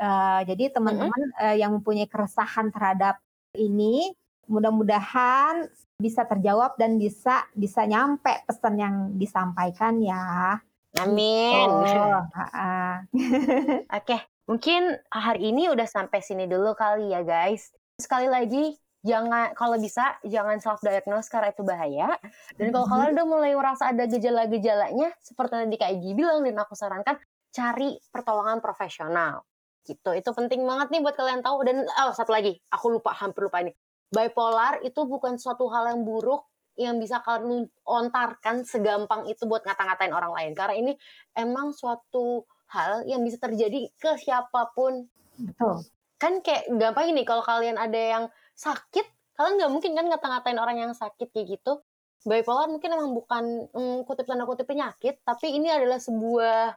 Uh, 0.00 0.40
jadi 0.48 0.72
teman-teman 0.72 1.22
uh, 1.36 1.52
yang 1.52 1.76
mempunyai 1.76 2.08
keresahan 2.08 2.72
terhadap 2.72 3.20
ini 3.52 4.16
mudah-mudahan 4.48 5.68
bisa 6.00 6.24
terjawab 6.24 6.74
dan 6.80 6.96
bisa 6.96 7.44
bisa 7.52 7.84
nyampe 7.84 8.32
pesan 8.48 8.74
yang 8.80 8.96
disampaikan 9.20 10.00
ya. 10.00 10.58
Amin. 10.98 11.68
Oh, 11.80 12.22
oke 12.40 14.04
okay. 14.06 14.20
mungkin 14.48 14.98
hari 15.12 15.54
ini 15.54 15.70
udah 15.70 15.86
sampai 15.86 16.22
sini 16.22 16.48
dulu 16.48 16.74
kali 16.74 17.12
ya 17.12 17.22
guys. 17.22 17.70
Sekali 18.00 18.26
lagi 18.26 18.74
jangan 19.00 19.56
kalau 19.56 19.80
bisa 19.80 20.20
jangan 20.24 20.60
self 20.60 20.84
diagnose 20.84 21.28
karena 21.32 21.52
itu 21.52 21.62
bahaya. 21.64 22.08
Dan 22.56 22.72
kalau 22.72 22.84
mm-hmm. 22.84 23.00
kalian 23.00 23.12
udah 23.16 23.26
mulai 23.26 23.52
merasa 23.56 23.88
ada 23.88 24.04
gejala-gejalanya 24.04 25.08
seperti 25.20 25.54
tadi 25.66 25.76
Kak 25.80 25.90
Egi 25.96 26.10
bilang 26.12 26.44
dan 26.44 26.56
aku 26.60 26.74
sarankan 26.76 27.16
cari 27.50 27.96
pertolongan 28.12 28.60
profesional. 28.60 29.44
Gitu. 29.84 30.10
Itu 30.12 30.30
penting 30.36 30.62
banget 30.68 30.92
nih 30.92 31.00
buat 31.00 31.16
kalian 31.16 31.40
tahu. 31.40 31.56
Dan 31.64 31.88
oh 31.88 32.12
satu 32.12 32.30
lagi 32.30 32.54
aku 32.68 33.00
lupa 33.00 33.16
hampir 33.16 33.48
lupa 33.48 33.64
ini. 33.64 33.72
Bipolar 34.10 34.82
itu 34.82 35.06
bukan 35.06 35.38
suatu 35.38 35.70
hal 35.70 35.94
yang 35.94 36.02
buruk 36.02 36.44
yang 36.78 36.96
bisa 36.96 37.20
kalian 37.20 37.68
lontarkan 37.84 38.64
segampang 38.64 39.28
itu 39.28 39.44
buat 39.44 39.64
ngata-ngatain 39.64 40.12
orang 40.12 40.32
lain. 40.32 40.52
Karena 40.52 40.74
ini 40.76 40.92
emang 41.36 41.72
suatu 41.72 42.44
hal 42.70 43.04
yang 43.08 43.24
bisa 43.26 43.40
terjadi 43.40 43.90
ke 43.98 44.16
siapa 44.20 44.70
pun. 44.76 45.08
Betul. 45.40 45.84
Kan 46.20 46.44
kayak 46.44 46.68
gampang 46.76 47.16
ini 47.16 47.24
kalau 47.24 47.40
kalian 47.40 47.80
ada 47.80 47.96
yang 47.96 48.24
sakit 48.60 49.06
kalian 49.40 49.56
nggak 49.56 49.72
mungkin 49.72 49.92
kan 49.96 50.04
ngata-ngatain 50.12 50.60
orang 50.60 50.76
yang 50.76 50.92
sakit 50.92 51.32
kayak 51.32 51.56
gitu 51.56 51.80
bipolar 52.28 52.68
mungkin 52.68 52.92
emang 52.92 53.16
bukan 53.16 53.44
hmm, 53.72 54.04
kutip 54.04 54.28
tanda 54.28 54.44
kutip 54.44 54.68
penyakit 54.68 55.24
tapi 55.24 55.56
ini 55.56 55.72
adalah 55.72 55.96
sebuah 55.96 56.76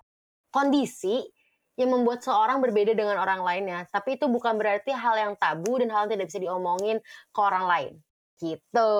kondisi 0.56 1.20
yang 1.74 1.90
membuat 1.90 2.22
seorang 2.22 2.62
berbeda 2.62 2.94
dengan 2.94 3.18
orang 3.18 3.42
lainnya. 3.42 3.90
Tapi 3.90 4.22
itu 4.22 4.30
bukan 4.30 4.58
berarti 4.62 4.94
hal 4.94 5.18
yang 5.18 5.34
tabu 5.42 5.82
dan 5.82 5.90
hal 5.90 6.06
yang 6.06 6.18
tidak 6.18 6.28
bisa 6.30 6.42
diomongin 6.42 6.98
ke 7.34 7.40
orang 7.42 7.66
lain. 7.66 7.94
Gitu. 8.38 8.94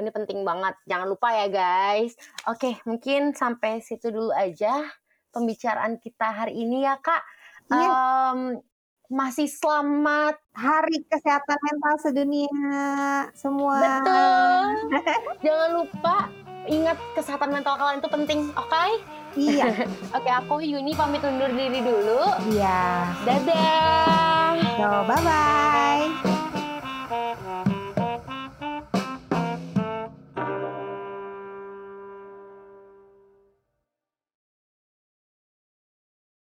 Ini 0.00 0.08
penting 0.08 0.40
banget. 0.40 0.74
Jangan 0.88 1.06
lupa 1.08 1.28
ya 1.36 1.46
guys. 1.52 2.16
Oke, 2.48 2.80
mungkin 2.88 3.36
sampai 3.36 3.84
situ 3.84 4.08
dulu 4.08 4.32
aja 4.32 4.88
pembicaraan 5.36 6.00
kita 6.00 6.32
hari 6.32 6.56
ini 6.56 6.88
ya 6.88 6.96
kak. 6.96 7.22
Iya. 7.68 7.88
Em, 8.32 8.40
masih 9.08 9.48
selamat 9.48 10.36
Hari 10.52 11.00
Kesehatan 11.08 11.56
Mental 11.64 11.96
Sedunia 11.96 13.24
semua. 13.32 13.80
Betul. 13.80 14.92
Jangan 15.44 15.70
lupa 15.80 16.28
ingat 16.68 17.00
kesehatan 17.16 17.48
mental 17.48 17.80
kalian 17.80 18.04
itu 18.04 18.10
penting, 18.12 18.52
oke? 18.52 18.68
Okay? 18.68 18.90
Iya. 19.40 19.72
oke, 20.16 20.20
okay, 20.20 20.32
aku 20.36 20.60
Yuni 20.60 20.92
pamit 20.92 21.24
undur 21.24 21.48
diri 21.48 21.80
dulu. 21.80 22.36
Iya. 22.52 23.08
Dadah. 23.24 24.60
So, 24.76 25.08
bye-bye. 25.08 26.04